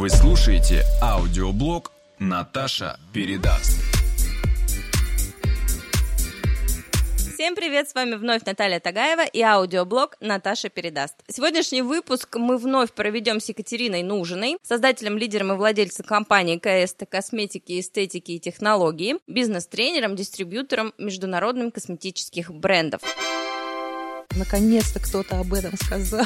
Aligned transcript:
Вы 0.00 0.08
слушаете 0.08 0.82
аудиоблог 1.02 1.92
«Наташа 2.18 2.98
передаст». 3.12 3.78
Всем 7.34 7.54
привет, 7.54 7.90
с 7.90 7.94
вами 7.94 8.14
вновь 8.14 8.46
Наталья 8.46 8.80
Тагаева 8.80 9.26
и 9.26 9.42
аудиоблог 9.42 10.16
«Наташа 10.20 10.70
передаст». 10.70 11.16
Сегодняшний 11.28 11.82
выпуск 11.82 12.34
мы 12.36 12.56
вновь 12.56 12.92
проведем 12.92 13.40
с 13.40 13.50
Екатериной 13.50 14.02
Нужиной, 14.02 14.56
создателем, 14.62 15.18
лидером 15.18 15.52
и 15.52 15.56
владельцем 15.56 16.06
компании 16.06 16.56
КСТ 16.56 17.06
«Косметики, 17.06 17.78
эстетики 17.78 18.32
и 18.32 18.40
технологии», 18.40 19.16
бизнес-тренером, 19.26 20.16
дистрибьютором 20.16 20.94
международных 20.96 21.74
косметических 21.74 22.50
брендов. 22.50 23.02
Наконец-то 24.34 24.98
кто-то 24.98 25.40
об 25.40 25.52
этом 25.52 25.76
сказал. 25.76 26.24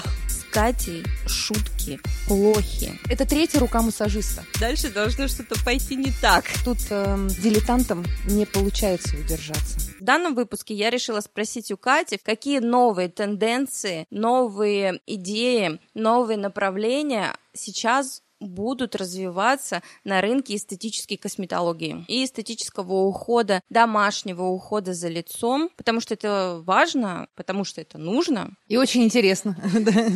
Катей 0.55 1.02
шутки 1.27 1.98
плохи. 2.29 2.96
Это 3.11 3.27
третья 3.27 3.59
рука 3.59 3.82
массажиста. 3.82 4.45
Дальше 4.61 4.89
должно 4.89 5.26
что-то 5.26 5.57
пойти 5.64 5.96
не 5.96 6.12
так. 6.22 6.45
Тут 6.64 6.79
э, 6.90 7.29
дилетантам 7.43 8.04
не 8.26 8.46
получается 8.46 9.17
удержаться. 9.17 9.81
В 9.98 10.04
данном 10.04 10.36
выпуске 10.36 10.72
я 10.72 10.90
решила 10.90 11.18
спросить 11.18 11.72
у 11.72 11.76
Кати, 11.76 12.18
какие 12.22 12.61
новые 12.61 13.09
тенденции, 13.09 14.07
новые 14.11 15.00
идеи, 15.07 15.81
новые 15.93 16.39
направления 16.39 17.36
сейчас 17.53 18.23
будут 18.44 18.96
развиваться 18.96 19.82
на 20.04 20.21
рынке 20.21 20.57
эстетической 20.57 21.16
косметологии 21.16 22.04
и 22.08 22.25
эстетического 22.25 23.04
ухода, 23.04 23.61
домашнего 23.70 24.44
ухода 24.44 24.94
за 24.94 25.08
лицом, 25.08 25.70
потому 25.76 26.00
что 26.00 26.14
это 26.14 26.61
важно, 26.64 27.29
потому 27.34 27.64
что 27.64 27.80
это 27.80 27.98
нужно. 27.98 28.50
И 28.68 28.76
очень 28.76 29.04
интересно. 29.04 29.57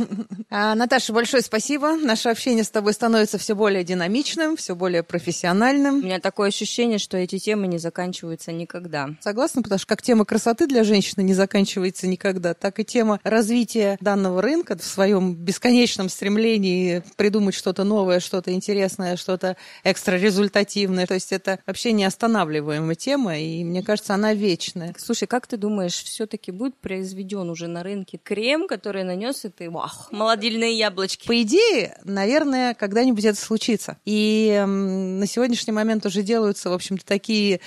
а, 0.51 0.74
Наташа, 0.74 1.12
большое 1.12 1.42
спасибо. 1.42 1.96
Наше 1.96 2.28
общение 2.28 2.64
с 2.64 2.70
тобой 2.70 2.92
становится 2.92 3.38
все 3.38 3.54
более 3.54 3.84
динамичным, 3.84 4.56
все 4.56 4.74
более 4.74 5.02
профессиональным. 5.02 5.96
У 5.96 6.02
меня 6.02 6.20
такое 6.20 6.48
ощущение, 6.48 6.98
что 6.98 7.16
эти 7.16 7.38
темы 7.38 7.66
не 7.66 7.79
заканчиваются 7.79 8.52
никогда. 8.52 9.10
Согласна, 9.20 9.63
потому 9.63 9.79
что 9.79 9.87
как 9.87 10.02
тема 10.02 10.24
красоты 10.24 10.66
для 10.66 10.85
женщины 10.85 11.23
не 11.23 11.35
заканчивается 11.35 12.07
никогда, 12.07 12.54
так 12.54 12.79
и 12.79 12.85
тема 12.85 13.20
развития 13.23 13.96
данного 14.01 14.42
рынка 14.42 14.76
в 14.76 14.85
своем 14.85 15.35
бесконечном 15.35 16.09
стремлении 16.09 17.02
придумать 17.16 17.54
что-то 17.54 17.85
новое, 17.85 18.18
что-то 18.23 18.52
интересное, 18.52 19.16
что-то 19.16 19.57
экстрарезультативное. 19.85 21.07
То 21.07 21.15
есть 21.15 21.33
это 21.33 21.59
вообще 21.66 21.93
неостанавливаемая 21.93 22.95
тема, 22.95 23.38
и 23.38 23.65
мне 23.65 23.83
кажется, 23.83 24.15
она 24.15 24.35
вечная. 24.35 24.95
Слушай, 24.99 25.27
как 25.27 25.47
ты 25.47 25.57
думаешь, 25.57 25.95
все-таки 25.95 26.51
будет 26.51 26.77
произведен 26.77 27.51
уже 27.51 27.66
на 27.66 27.83
рынке 27.83 28.19
крем, 28.23 28.66
который 28.69 29.05
нанес 29.05 29.45
и 29.45 29.49
ты, 29.49 29.71
вау, 29.71 29.88
молодильные 30.10 30.77
яблочки? 30.77 31.27
По 31.27 31.43
идее, 31.43 31.97
наверное, 32.05 32.75
когда-нибудь 32.75 33.25
это 33.25 33.38
случится. 33.38 33.99
И 34.05 34.51
э, 34.55 34.66
на 34.66 35.27
сегодняшний 35.27 35.73
момент 35.73 36.07
уже 36.07 36.23
делаются, 36.23 36.71
в 36.71 36.73
общем-то, 36.73 37.05
такие 37.05 37.60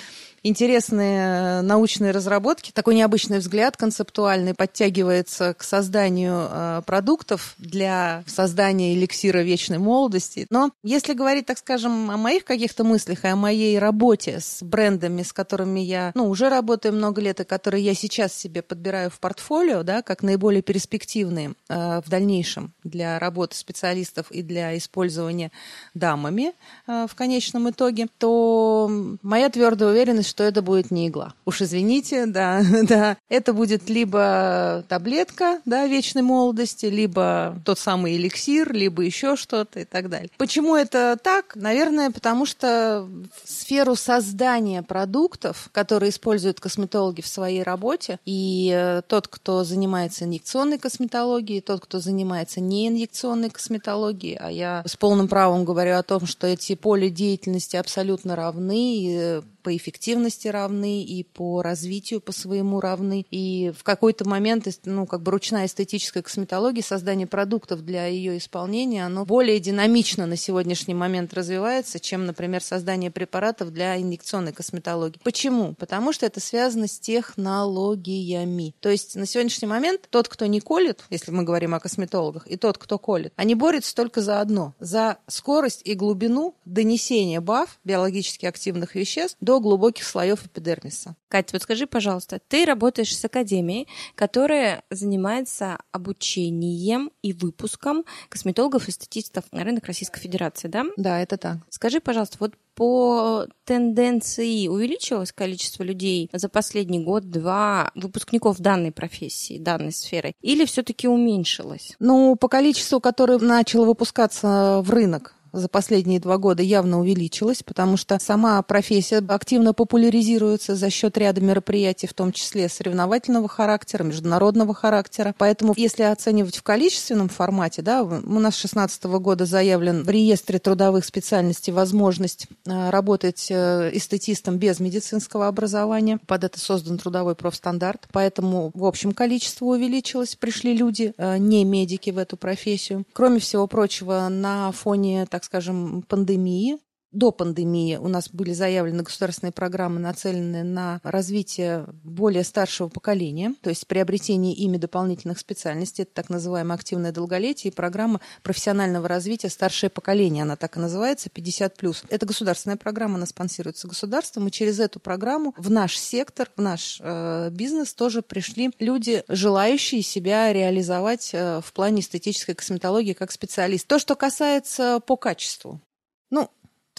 интересные 0.43 1.59
э, 1.59 1.61
научные 1.61 2.11
разработки. 2.11 2.71
Такой 2.71 2.95
необычный 2.95 3.39
взгляд 3.39 3.77
концептуальный 3.77 4.53
подтягивается 4.53 5.53
к 5.53 5.63
созданию 5.63 6.47
э, 6.49 6.81
продуктов 6.85 7.55
для 7.57 8.23
создания 8.25 8.95
эликсира 8.95 9.39
вечной 9.39 9.77
молодости. 9.77 10.47
Но 10.49 10.71
если 10.83 11.13
говорить, 11.13 11.45
так 11.45 11.57
скажем, 11.57 12.09
о 12.09 12.17
моих 12.17 12.43
каких-то 12.43 12.83
мыслях 12.83 13.23
и 13.23 13.27
о 13.27 13.35
моей 13.35 13.77
работе 13.77 14.39
с 14.39 14.63
брендами, 14.63 15.23
с 15.23 15.33
которыми 15.33 15.79
я 15.79 16.11
ну, 16.15 16.27
уже 16.27 16.49
работаю 16.49 16.95
много 16.95 17.21
лет, 17.21 17.39
и 17.39 17.43
которые 17.43 17.83
я 17.83 17.93
сейчас 17.93 18.33
себе 18.33 18.61
подбираю 18.61 19.09
в 19.09 19.19
портфолио, 19.19 19.83
да, 19.83 20.01
как 20.01 20.23
наиболее 20.23 20.61
перспективные 20.61 21.53
э, 21.69 22.01
в 22.03 22.09
дальнейшем 22.09 22.73
для 22.83 23.19
работы 23.19 23.55
специалистов 23.55 24.31
и 24.31 24.41
для 24.41 24.77
использования 24.77 25.51
дамами 25.93 26.53
в 26.87 27.11
конечном 27.15 27.69
итоге, 27.69 28.07
то 28.17 28.89
моя 29.21 29.49
твердая 29.49 29.89
уверенность, 29.89 30.30
что 30.31 30.43
это 30.45 30.61
будет 30.61 30.91
не 30.91 31.09
игла. 31.09 31.33
Уж 31.45 31.61
извините, 31.61 32.25
да, 32.25 32.63
да. 32.83 33.17
Это 33.29 33.53
будет 33.53 33.89
либо 33.89 34.83
таблетка, 34.87 35.59
да, 35.65 35.85
вечной 35.85 36.21
молодости, 36.21 36.85
либо 36.85 37.61
тот 37.65 37.77
самый 37.77 38.15
эликсир, 38.15 38.73
либо 38.73 39.03
еще 39.03 39.35
что-то 39.35 39.81
и 39.81 39.85
так 39.85 40.09
далее. 40.09 40.29
Почему 40.37 40.75
это 40.75 41.17
так? 41.21 41.55
Наверное, 41.55 42.11
потому 42.11 42.45
что 42.45 43.07
в 43.43 43.49
сферу 43.49 43.95
создания 43.95 44.81
продуктов, 44.81 45.69
которые 45.73 46.11
используют 46.11 46.61
косметологи 46.61 47.21
в 47.21 47.27
своей 47.27 47.61
работе, 47.61 48.17
и 48.25 48.71
э, 48.73 49.01
тот, 49.07 49.27
кто 49.27 49.65
занимается 49.65 50.23
инъекционной 50.23 50.77
косметологией, 50.77 51.59
тот, 51.59 51.81
кто 51.81 51.99
занимается 51.99 52.61
неинъекционной 52.61 53.49
косметологией, 53.49 54.37
а 54.37 54.49
я 54.49 54.83
с 54.87 54.95
полным 54.95 55.27
правом 55.27 55.65
говорю 55.65 55.97
о 55.97 56.03
том, 56.03 56.25
что 56.25 56.47
эти 56.47 56.75
поля 56.75 57.09
деятельности 57.09 57.75
абсолютно 57.75 58.37
равны, 58.37 58.95
и 58.95 59.17
э, 59.19 59.41
по 59.61 59.75
эффективности 59.75 60.20
равны, 60.45 61.03
и 61.03 61.23
по 61.23 61.61
развитию 61.61 62.21
по 62.21 62.31
своему 62.31 62.79
равны. 62.79 63.25
И 63.31 63.71
в 63.77 63.83
какой-то 63.83 64.27
момент, 64.27 64.67
ну, 64.85 65.05
как 65.05 65.21
бы 65.21 65.31
ручная 65.31 65.65
эстетическая 65.65 66.23
косметология, 66.23 66.83
создание 66.83 67.27
продуктов 67.27 67.83
для 67.83 68.07
ее 68.07 68.37
исполнения, 68.37 69.05
оно 69.05 69.25
более 69.25 69.59
динамично 69.59 70.25
на 70.25 70.35
сегодняшний 70.35 70.93
момент 70.93 71.33
развивается, 71.33 71.99
чем, 71.99 72.25
например, 72.25 72.63
создание 72.63 73.11
препаратов 73.11 73.71
для 73.71 73.99
инъекционной 73.99 74.53
косметологии. 74.53 75.19
Почему? 75.23 75.73
Потому 75.75 76.13
что 76.13 76.25
это 76.25 76.39
связано 76.39 76.87
с 76.87 76.99
технологиями. 76.99 78.75
То 78.79 78.89
есть 78.89 79.15
на 79.15 79.25
сегодняшний 79.25 79.67
момент 79.67 80.07
тот, 80.09 80.27
кто 80.27 80.45
не 80.45 80.59
колет, 80.59 81.05
если 81.09 81.31
мы 81.31 81.43
говорим 81.43 81.73
о 81.73 81.79
косметологах, 81.79 82.47
и 82.47 82.57
тот, 82.57 82.77
кто 82.77 82.97
колет, 82.97 83.33
они 83.35 83.55
борются 83.55 83.95
только 83.95 84.21
за 84.21 84.41
одно, 84.41 84.73
за 84.79 85.17
скорость 85.27 85.81
и 85.85 85.93
глубину 85.93 86.55
донесения 86.65 87.41
БАФ, 87.41 87.79
биологически 87.83 88.45
активных 88.45 88.95
веществ, 88.95 89.37
до 89.41 89.59
глубоких 89.59 90.05
слоев 90.11 90.45
эпидермиса. 90.45 91.15
Катя, 91.29 91.49
вот 91.53 91.61
скажи, 91.63 91.87
пожалуйста, 91.87 92.39
ты 92.47 92.65
работаешь 92.65 93.15
с 93.15 93.23
академией, 93.23 93.87
которая 94.15 94.83
занимается 94.89 95.77
обучением 95.91 97.11
и 97.21 97.33
выпуском 97.33 98.03
косметологов 98.29 98.87
и 98.87 98.91
статистов 98.91 99.45
на 99.51 99.63
рынок 99.63 99.85
Российской 99.85 100.19
Федерации, 100.19 100.67
да? 100.67 100.85
Да, 100.97 101.19
это 101.19 101.37
так. 101.37 101.57
Скажи, 101.69 101.99
пожалуйста, 101.99 102.37
вот 102.39 102.53
по 102.75 103.47
тенденции 103.65 104.67
увеличилось 104.67 105.31
количество 105.31 105.83
людей 105.83 106.29
за 106.33 106.49
последний 106.49 107.03
год-два 107.03 107.91
выпускников 107.95 108.59
данной 108.59 108.91
профессии, 108.91 109.57
данной 109.57 109.91
сферы, 109.91 110.33
или 110.41 110.65
все-таки 110.65 111.07
уменьшилось? 111.07 111.95
Ну, 111.99 112.35
по 112.35 112.47
количеству, 112.47 112.99
которое 112.99 113.39
начало 113.39 113.85
выпускаться 113.85 114.81
в 114.83 114.89
рынок 114.89 115.35
за 115.53 115.67
последние 115.67 116.19
два 116.19 116.37
года 116.37 116.63
явно 116.63 116.99
увеличилась, 116.99 117.63
потому 117.63 117.97
что 117.97 118.17
сама 118.19 118.61
профессия 118.61 119.23
активно 119.27 119.73
популяризируется 119.73 120.75
за 120.75 120.89
счет 120.89 121.17
ряда 121.17 121.41
мероприятий, 121.41 122.07
в 122.07 122.13
том 122.13 122.31
числе 122.31 122.69
соревновательного 122.69 123.47
характера, 123.47 124.03
международного 124.03 124.73
характера. 124.73 125.35
Поэтому, 125.37 125.73
если 125.75 126.03
оценивать 126.03 126.57
в 126.57 126.63
количественном 126.63 127.29
формате, 127.29 127.81
да, 127.81 128.03
у 128.03 128.39
нас 128.39 128.55
с 128.55 128.61
2016 128.61 129.03
года 129.05 129.45
заявлен 129.45 130.03
в 130.03 130.09
реестре 130.09 130.59
трудовых 130.59 131.05
специальностей 131.05 131.73
возможность 131.73 132.47
э, 132.65 132.89
работать 132.89 133.47
э, 133.49 133.89
эстетистом 133.93 134.57
без 134.57 134.79
медицинского 134.79 135.47
образования. 135.47 136.19
Под 136.27 136.43
это 136.43 136.59
создан 136.59 136.97
трудовой 136.97 137.35
профстандарт. 137.35 138.07
Поэтому, 138.11 138.71
в 138.73 138.85
общем, 138.85 139.13
количество 139.13 139.65
увеличилось. 139.65 140.35
Пришли 140.35 140.75
люди, 140.75 141.13
э, 141.17 141.37
не 141.37 141.63
медики 141.63 142.09
в 142.09 142.17
эту 142.17 142.37
профессию. 142.37 143.03
Кроме 143.13 143.39
всего 143.39 143.67
прочего, 143.67 144.27
на 144.29 144.71
фоне, 144.71 145.25
так 145.29 145.40
так 145.41 145.45
скажем, 145.45 146.03
пандемии, 146.03 146.77
до 147.11 147.31
пандемии 147.31 147.97
у 147.97 148.07
нас 148.07 148.29
были 148.29 148.53
заявлены 148.53 149.03
государственные 149.03 149.51
программы, 149.51 149.99
нацеленные 149.99 150.63
на 150.63 150.99
развитие 151.03 151.85
более 152.03 152.43
старшего 152.43 152.87
поколения, 152.87 153.53
то 153.61 153.69
есть 153.69 153.87
приобретение 153.87 154.53
ими 154.53 154.77
дополнительных 154.77 155.39
специальностей, 155.39 156.03
это 156.03 156.13
так 156.13 156.29
называемое 156.29 156.75
активное 156.75 157.11
долголетие, 157.11 157.71
и 157.71 157.75
программа 157.75 158.21
профессионального 158.43 159.07
развития 159.07 159.49
старшее 159.49 159.89
поколение, 159.89 160.43
она 160.43 160.55
так 160.55 160.77
и 160.77 160.79
называется, 160.79 161.29
50+. 161.29 162.05
Это 162.09 162.25
государственная 162.25 162.77
программа, 162.77 163.15
она 163.15 163.25
спонсируется 163.25 163.87
государством, 163.87 164.47
и 164.47 164.51
через 164.51 164.79
эту 164.79 164.99
программу 164.99 165.53
в 165.57 165.69
наш 165.69 165.97
сектор, 165.97 166.49
в 166.55 166.61
наш 166.61 166.99
э, 167.01 167.49
бизнес 167.51 167.93
тоже 167.93 168.21
пришли 168.21 168.71
люди, 168.79 169.23
желающие 169.27 170.01
себя 170.01 170.53
реализовать 170.53 171.31
э, 171.33 171.61
в 171.61 171.73
плане 171.73 172.01
эстетической 172.01 172.53
косметологии 172.53 173.13
как 173.13 173.31
специалист. 173.31 173.85
То, 173.85 173.99
что 173.99 174.15
касается 174.15 175.01
по 175.05 175.17
качеству. 175.17 175.81
Ну, 176.29 176.49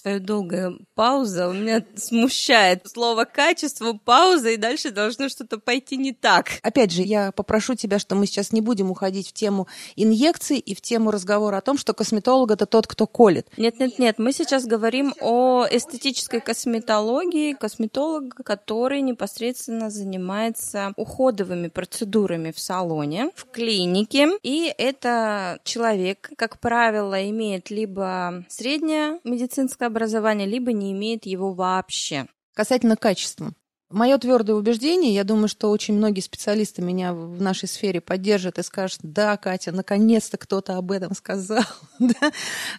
Твоя 0.02 0.18
долгая 0.18 0.72
пауза 0.96 1.48
у 1.48 1.52
меня 1.52 1.84
смущает. 1.94 2.88
Слово 2.88 3.24
«качество», 3.24 3.92
пауза, 3.92 4.50
и 4.50 4.56
дальше 4.56 4.90
должно 4.90 5.28
что-то 5.28 5.58
пойти 5.58 5.96
не 5.96 6.12
так. 6.12 6.48
Опять 6.62 6.90
же, 6.90 7.02
я 7.02 7.30
попрошу 7.30 7.76
тебя, 7.76 8.00
что 8.00 8.16
мы 8.16 8.26
сейчас 8.26 8.50
не 8.50 8.60
будем 8.60 8.90
уходить 8.90 9.28
в 9.28 9.32
тему 9.32 9.68
инъекций 9.94 10.58
и 10.58 10.74
в 10.74 10.80
тему 10.80 11.12
разговора 11.12 11.58
о 11.58 11.60
том, 11.60 11.78
что 11.78 11.94
косметолог– 11.94 12.50
это 12.52 12.66
тот, 12.66 12.88
кто 12.88 13.06
колет. 13.06 13.46
Нет-нет-нет, 13.56 14.18
мы 14.18 14.32
сейчас 14.32 14.66
говорим 14.66 15.14
о 15.20 15.66
эстетической 15.70 16.40
косметологии, 16.40 17.52
косметолога, 17.52 18.42
который 18.42 19.02
непосредственно 19.02 19.88
занимается 19.88 20.92
уходовыми 20.96 21.68
процедурами 21.68 22.50
в 22.50 22.58
салоне, 22.58 23.30
в 23.36 23.44
клинике, 23.52 24.30
и 24.42 24.74
это 24.76 25.60
человек, 25.62 26.30
как 26.36 26.58
правило, 26.58 27.28
имеет 27.30 27.70
либо 27.70 28.44
среднее 28.48 29.20
медицинское 29.22 29.91
образование, 29.92 30.48
либо 30.48 30.72
не 30.72 30.92
имеет 30.92 31.26
его 31.26 31.52
вообще. 31.52 32.26
Касательно 32.54 32.96
качества. 32.96 33.52
Мое 33.92 34.16
твердое 34.16 34.56
убеждение, 34.56 35.12
я 35.12 35.22
думаю, 35.22 35.48
что 35.48 35.70
очень 35.70 35.94
многие 35.94 36.22
специалисты 36.22 36.80
меня 36.80 37.12
в 37.12 37.42
нашей 37.42 37.68
сфере 37.68 38.00
поддержат 38.00 38.58
и 38.58 38.62
скажут, 38.62 39.00
да, 39.02 39.36
Катя, 39.36 39.70
наконец-то 39.70 40.38
кто-то 40.38 40.78
об 40.78 40.92
этом 40.92 41.14
сказал. 41.14 41.62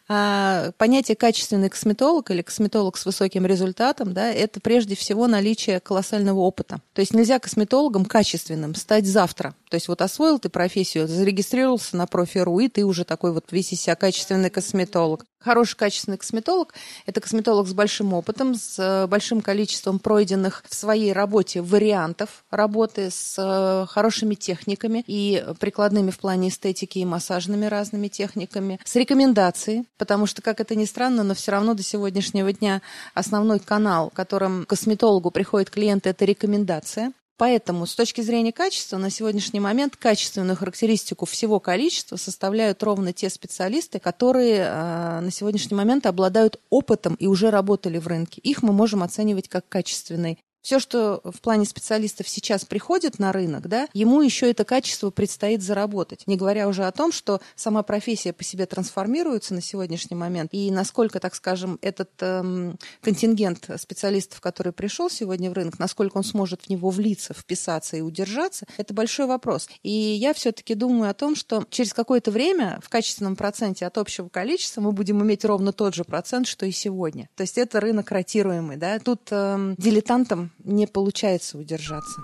а, 0.09 0.71
понятие 0.79 1.15
качественный 1.15 1.69
косметолог 1.69 2.31
или 2.31 2.41
косметолог 2.41 2.97
с 2.97 3.05
высоким 3.05 3.45
результатом, 3.45 4.13
да, 4.13 4.31
это 4.31 4.59
прежде 4.59 4.95
всего 4.95 5.27
наличие 5.27 5.79
колоссального 5.79 6.39
опыта. 6.39 6.81
То 6.93 7.01
есть 7.01 7.13
нельзя 7.13 7.37
косметологом 7.37 8.05
качественным 8.05 8.73
стать 8.73 9.05
завтра. 9.05 9.53
То 9.73 9.77
есть 9.77 9.87
вот 9.87 10.03
освоил 10.03 10.37
ты 10.37 10.49
профессию, 10.49 11.07
зарегистрировался 11.07 11.97
на 11.97 12.05
профи.ру, 12.05 12.59
и 12.59 12.67
ты 12.69 12.85
уже 12.85 13.05
такой 13.05 13.31
вот 13.33 13.45
весь 13.51 13.73
из 13.73 13.81
себя 13.81 13.95
качественный 13.95 14.51
косметолог. 14.51 15.25
Хороший 15.39 15.75
качественный 15.75 16.19
косметолог– 16.19 16.75
это 17.07 17.19
косметолог 17.19 17.67
с 17.67 17.73
большим 17.73 18.13
опытом, 18.13 18.53
с 18.53 18.77
э, 18.77 19.07
большим 19.07 19.41
количеством 19.41 19.97
пройденных 19.97 20.63
в 20.69 20.75
своей 20.75 21.11
работе 21.11 21.63
вариантов 21.63 22.45
работы, 22.51 23.09
с 23.09 23.35
э, 23.39 23.87
хорошими 23.91 24.35
техниками 24.35 25.03
и 25.07 25.43
прикладными 25.59 26.11
в 26.11 26.19
плане 26.19 26.49
эстетики 26.49 26.99
и 26.99 27.05
массажными 27.05 27.65
разными 27.65 28.09
техниками, 28.09 28.79
с 28.85 28.95
рекомендацией, 28.95 29.87
потому 29.97 30.27
что, 30.27 30.43
как 30.43 30.61
это 30.61 30.75
ни 30.75 30.85
странно, 30.85 31.23
но 31.23 31.33
все 31.33 31.51
равно 31.51 31.73
до 31.73 31.81
сегодняшнего 31.81 32.53
дня 32.53 32.83
основной 33.15 33.59
канал, 33.59 34.11
которым 34.13 34.65
косметологу 34.67 35.31
приходит 35.31 35.71
клиент, 35.71 36.05
это 36.05 36.25
рекомендация. 36.25 37.11
Поэтому 37.43 37.85
с 37.85 37.93
точки 37.93 38.21
зрения 38.21 38.53
качества 38.53 38.95
на 38.95 39.09
сегодняшний 39.09 39.59
момент 39.59 39.97
качественную 39.97 40.55
характеристику 40.55 41.25
всего 41.25 41.59
количества 41.59 42.15
составляют 42.15 42.81
ровно 42.83 43.11
те 43.11 43.29
специалисты, 43.29 43.99
которые 43.99 44.59
э, 44.59 45.19
на 45.19 45.29
сегодняшний 45.29 45.75
момент 45.75 46.05
обладают 46.05 46.61
опытом 46.69 47.15
и 47.15 47.27
уже 47.27 47.51
работали 47.51 47.97
в 47.97 48.07
рынке. 48.07 48.39
Их 48.39 48.63
мы 48.63 48.71
можем 48.71 49.03
оценивать 49.03 49.49
как 49.49 49.67
качественный 49.67 50.39
все, 50.63 50.79
что 50.79 51.21
в 51.25 51.41
плане 51.41 51.65
специалистов 51.65 52.27
сейчас 52.27 52.63
приходит 52.63 53.19
на 53.19 53.31
рынок, 53.33 53.67
да, 53.67 53.87
ему 53.93 54.21
еще 54.21 54.49
это 54.49 54.63
качество 54.63 55.11
предстоит 55.11 55.61
заработать. 55.61 56.23
Не 56.25 56.37
говоря 56.37 56.69
уже 56.69 56.85
о 56.85 56.91
том, 56.91 57.11
что 57.11 57.41
сама 57.55 57.83
профессия 57.83 58.31
по 58.31 58.45
себе 58.45 58.65
трансформируется 58.65 59.53
на 59.53 59.61
сегодняшний 59.61 60.15
момент, 60.15 60.53
и 60.53 60.71
насколько, 60.71 61.19
так 61.19 61.35
скажем, 61.35 61.77
этот 61.81 62.11
эм, 62.21 62.79
контингент 63.01 63.69
специалистов, 63.77 64.39
который 64.39 64.71
пришел 64.71 65.09
сегодня 65.09 65.49
в 65.49 65.53
рынок, 65.53 65.79
насколько 65.79 66.17
он 66.17 66.23
сможет 66.23 66.61
в 66.61 66.69
него 66.69 66.89
влиться, 66.89 67.33
вписаться 67.33 67.97
и 67.97 68.01
удержаться, 68.01 68.65
это 68.77 68.93
большой 68.93 69.25
вопрос. 69.25 69.67
И 69.83 69.91
я 69.91 70.33
все-таки 70.33 70.75
думаю 70.75 71.09
о 71.09 71.13
том, 71.13 71.35
что 71.35 71.65
через 71.69 71.93
какое-то 71.93 72.31
время 72.31 72.79
в 72.81 72.87
качественном 72.87 73.35
проценте 73.35 73.85
от 73.85 73.97
общего 73.97 74.29
количества 74.29 74.79
мы 74.79 74.93
будем 74.93 75.21
иметь 75.21 75.43
ровно 75.43 75.73
тот 75.73 75.93
же 75.93 76.05
процент, 76.05 76.47
что 76.47 76.65
и 76.65 76.71
сегодня. 76.71 77.27
То 77.35 77.41
есть 77.41 77.57
это 77.57 77.81
рынок 77.81 78.11
ротируемый, 78.11 78.77
да. 78.77 78.97
Тут 78.99 79.27
эм, 79.31 79.75
дилетантам 79.77 80.52
не 80.59 80.87
получается 80.87 81.57
удержаться. 81.57 82.21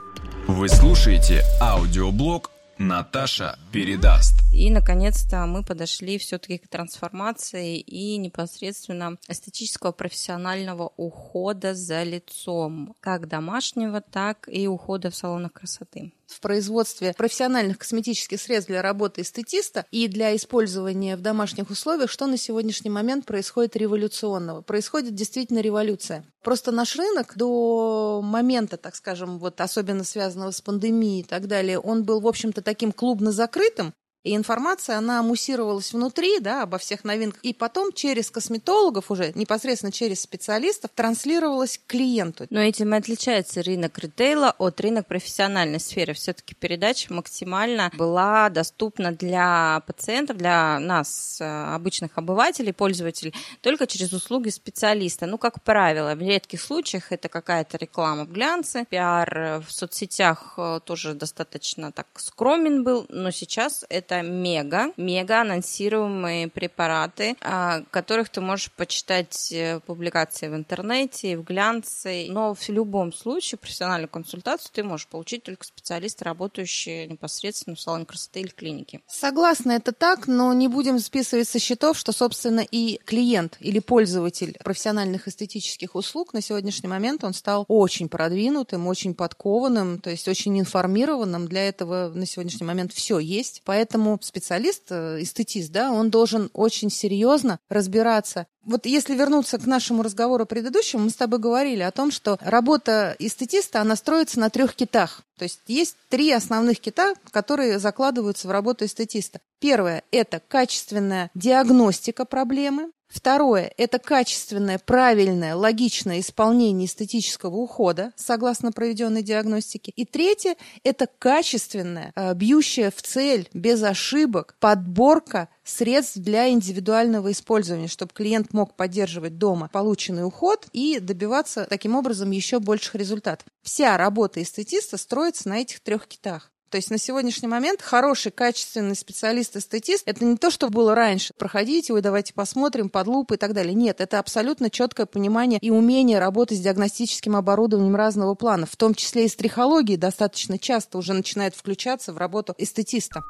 Вы 0.47 0.69
слушаете 0.69 1.43
аудиоблог 1.61 2.51
Наташа 2.79 3.59
передаст. 3.73 4.35
И, 4.53 4.69
наконец-то, 4.71 5.45
мы 5.45 5.63
подошли 5.63 6.17
все-таки 6.17 6.57
к 6.57 6.69
трансформации 6.69 7.77
и 7.77 8.17
непосредственно 8.17 9.17
эстетического 9.27 9.91
профессионального 9.91 10.91
ухода 10.95 11.75
за 11.75 12.03
лицом, 12.03 12.95
как 13.01 13.27
домашнего, 13.27 13.99
так 13.99 14.47
и 14.49 14.67
ухода 14.67 15.11
в 15.11 15.15
салонах 15.15 15.53
красоты 15.53 16.13
в 16.29 16.39
производстве 16.39 17.13
профессиональных 17.17 17.77
косметических 17.77 18.39
средств 18.39 18.69
для 18.69 18.81
работы 18.81 19.21
эстетиста 19.21 19.85
и 19.91 20.07
для 20.07 20.35
использования 20.35 21.15
в 21.15 21.21
домашних 21.21 21.69
условиях, 21.69 22.09
что 22.09 22.27
на 22.27 22.37
сегодняшний 22.37 22.89
момент 22.89 23.25
происходит 23.25 23.75
революционного. 23.75 24.61
Происходит 24.61 25.15
действительно 25.15 25.59
революция. 25.59 26.23
Просто 26.43 26.71
наш 26.71 26.95
рынок 26.95 27.33
до 27.35 28.21
момента, 28.23 28.77
так 28.77 28.95
скажем, 28.95 29.39
вот 29.39 29.59
особенно 29.59 30.03
связанного 30.03 30.51
с 30.51 30.61
пандемией 30.61 31.21
и 31.21 31.23
так 31.23 31.47
далее, 31.47 31.79
он 31.79 32.03
был, 32.03 32.21
в 32.21 32.27
общем-то, 32.27 32.61
таким 32.61 32.91
клубно 32.91 33.31
закрытым, 33.31 33.93
и 34.23 34.35
информация, 34.35 34.97
она 34.97 35.23
муссировалась 35.23 35.93
внутри, 35.93 36.39
да, 36.39 36.63
обо 36.63 36.77
всех 36.77 37.05
новинках, 37.05 37.39
и 37.41 37.53
потом 37.53 37.93
через 37.93 38.29
косметологов 38.29 39.11
уже, 39.11 39.31
непосредственно 39.33 39.93
через 39.93 40.21
специалистов, 40.21 40.91
транслировалась 40.93 41.77
к 41.77 41.89
клиенту. 41.89 42.45
Но 42.49 42.59
этим 42.59 42.93
и 42.93 42.97
отличается 42.97 43.63
рынок 43.63 43.97
ритейла 43.97 44.53
от 44.57 44.81
рынка 44.81 45.03
профессиональной 45.03 45.79
сферы. 45.79 46.13
Все-таки 46.13 46.53
передача 46.53 47.13
максимально 47.13 47.91
была 47.93 48.49
доступна 48.49 49.13
для 49.13 49.81
пациентов, 49.87 50.35
для 50.35 50.79
нас, 50.79 51.39
э, 51.39 51.45
обычных 51.45 52.17
обывателей, 52.17 52.73
пользователей, 52.73 53.33
только 53.61 53.87
через 53.87 54.11
услуги 54.11 54.49
специалиста. 54.49 55.27
Ну, 55.27 55.37
как 55.37 55.63
правило, 55.63 56.13
в 56.15 56.21
редких 56.21 56.61
случаях 56.61 57.13
это 57.13 57.29
какая-то 57.29 57.77
реклама 57.77 58.25
в 58.25 58.31
глянце, 58.31 58.85
пиар 58.89 59.63
в 59.65 59.71
соцсетях 59.71 60.55
э, 60.57 60.81
тоже 60.83 61.13
достаточно 61.13 61.93
так 61.93 62.07
скромен 62.15 62.83
был, 62.83 63.05
но 63.07 63.31
сейчас 63.31 63.85
это 63.89 64.08
это 64.09 64.23
мега, 64.23 64.91
мега 64.97 65.41
анонсируемые 65.41 66.47
препараты, 66.47 67.35
о 67.41 67.81
которых 67.91 68.29
ты 68.29 68.41
можешь 68.41 68.71
почитать 68.71 69.51
э, 69.51 69.79
публикации 69.85 70.47
в 70.47 70.55
интернете, 70.55 71.37
в 71.37 71.43
глянце, 71.43 72.25
но 72.29 72.55
в 72.55 72.69
любом 72.69 73.13
случае 73.13 73.59
профессиональную 73.59 74.09
консультацию 74.09 74.71
ты 74.73 74.83
можешь 74.83 75.07
получить 75.07 75.43
только 75.43 75.63
специалист, 75.63 76.21
работающий 76.23 77.07
непосредственно 77.07 77.75
в 77.75 77.79
салоне 77.79 78.05
красоты 78.05 78.41
или 78.41 78.49
клинике. 78.49 79.01
Согласна, 79.07 79.73
это 79.73 79.91
так, 79.91 80.27
но 80.27 80.53
не 80.53 80.67
будем 80.67 80.99
списывать 80.99 81.47
со 81.47 81.59
счетов, 81.59 81.97
что, 81.97 82.11
собственно, 82.11 82.61
и 82.61 82.99
клиент 83.05 83.57
или 83.59 83.79
пользователь 83.79 84.57
профессиональных 84.63 85.27
эстетических 85.27 85.95
услуг 85.95 86.33
на 86.33 86.41
сегодняшний 86.41 86.89
момент 86.89 87.23
он 87.23 87.33
стал 87.33 87.65
очень 87.67 88.09
продвинутым, 88.09 88.87
очень 88.87 89.13
подкованным, 89.13 89.99
то 89.99 90.09
есть 90.09 90.27
очень 90.27 90.59
информированным. 90.59 91.47
Для 91.47 91.67
этого 91.67 92.11
на 92.13 92.25
сегодняшний 92.25 92.65
момент 92.65 92.91
все 92.93 93.19
есть. 93.19 93.61
Поэтому 93.65 93.98
Поэтому 93.99 94.17
специалист, 94.21 94.83
э, 94.91 95.21
эстетист, 95.21 95.73
да, 95.73 95.91
он 95.91 96.09
должен 96.09 96.49
очень 96.53 96.89
серьезно 96.89 97.59
разбираться. 97.67 98.47
Вот 98.63 98.85
если 98.85 99.13
вернуться 99.13 99.57
к 99.57 99.65
нашему 99.65 100.03
разговору 100.03 100.45
предыдущему, 100.45 101.03
мы 101.03 101.09
с 101.09 101.15
тобой 101.15 101.39
говорили 101.39 101.81
о 101.81 101.91
том, 101.91 102.11
что 102.11 102.37
работа 102.39 103.13
эстетиста, 103.19 103.81
она 103.81 103.97
строится 103.97 104.39
на 104.39 104.49
трех 104.49 104.73
китах. 104.73 105.23
То 105.37 105.43
есть 105.43 105.59
есть 105.67 105.97
три 106.07 106.31
основных 106.31 106.79
кита, 106.79 107.13
которые 107.31 107.77
закладываются 107.77 108.47
в 108.47 108.51
работу 108.51 108.85
эстетиста. 108.85 109.41
Первое– 109.59 110.03
это 110.11 110.41
качественная 110.47 111.29
диагностика 111.35 112.23
проблемы. 112.23 112.91
Второе– 113.09 113.73
это 113.77 113.97
качественное, 113.97 114.77
правильное, 114.77 115.55
логичное 115.55 116.19
исполнение 116.19 116.85
эстетического 116.85 117.55
ухода 117.55 118.13
согласно 118.15 118.71
проведенной 118.71 119.23
диагностике. 119.23 119.91
И 119.95 120.05
третье– 120.05 120.55
это 120.83 121.07
качественная, 121.07 122.13
э, 122.15 122.35
бьющая 122.35 122.91
в 122.91 123.01
цель, 123.01 123.49
без 123.51 123.81
ошибок, 123.81 124.55
подборка 124.59 125.49
средств 125.63 126.17
для 126.17 126.49
индивидуального 126.49 127.31
использования, 127.31 127.87
чтобы 127.87 128.13
клиент 128.13 128.53
мог 128.53 128.75
поддерживать 128.75 129.39
дома 129.39 129.69
полученный 129.73 130.23
уход 130.23 130.67
и 130.71 130.99
добиваться 130.99 131.65
таким 131.67 131.95
образом 131.95 132.29
еще 132.29 132.59
больших 132.59 132.93
результатов. 132.93 133.47
Вся 133.63 133.97
работа 133.97 134.39
эстетиста 134.41 134.97
строится 134.97 135.49
на 135.49 135.57
этих 135.57 135.79
трех 135.79 136.07
китах. 136.07 136.51
То 136.69 136.77
есть 136.77 136.91
на 136.91 136.99
сегодняшний 136.99 137.47
момент 137.47 137.81
хороший, 137.81 138.31
качественный 138.31 138.95
специалист-эстетист– 138.95 140.03
это 140.05 140.23
не 140.23 140.37
то, 140.37 140.51
что 140.51 140.69
было 140.69 140.93
раньше. 140.93 141.33
Проходите, 141.37 141.93
ой, 141.93 142.01
давайте 142.01 142.33
посмотрим, 142.33 142.89
под 142.89 143.07
лупой 143.07 143.37
и 143.37 143.39
так 143.39 143.53
далее. 143.53 143.73
Нет, 143.73 144.01
это 144.01 144.19
абсолютно 144.19 144.69
четкое 144.69 145.07
понимание 145.07 145.59
и 145.61 145.71
умение 145.71 146.19
работать 146.19 146.59
с 146.59 146.61
диагностическим 146.61 147.35
оборудованием 147.35 147.95
разного 147.95 148.35
плана, 148.35 148.67
в 148.67 148.75
том 148.75 148.93
числе 148.93 149.25
и 149.25 149.29
с 149.29 149.35
трихологией 149.35 149.97
достаточно 149.97 150.59
часто 150.59 150.99
уже 150.99 151.13
начинает 151.13 151.55
включаться 151.55 152.13
в 152.13 152.17
работу 152.17 152.53
эстетиста. 152.57 153.23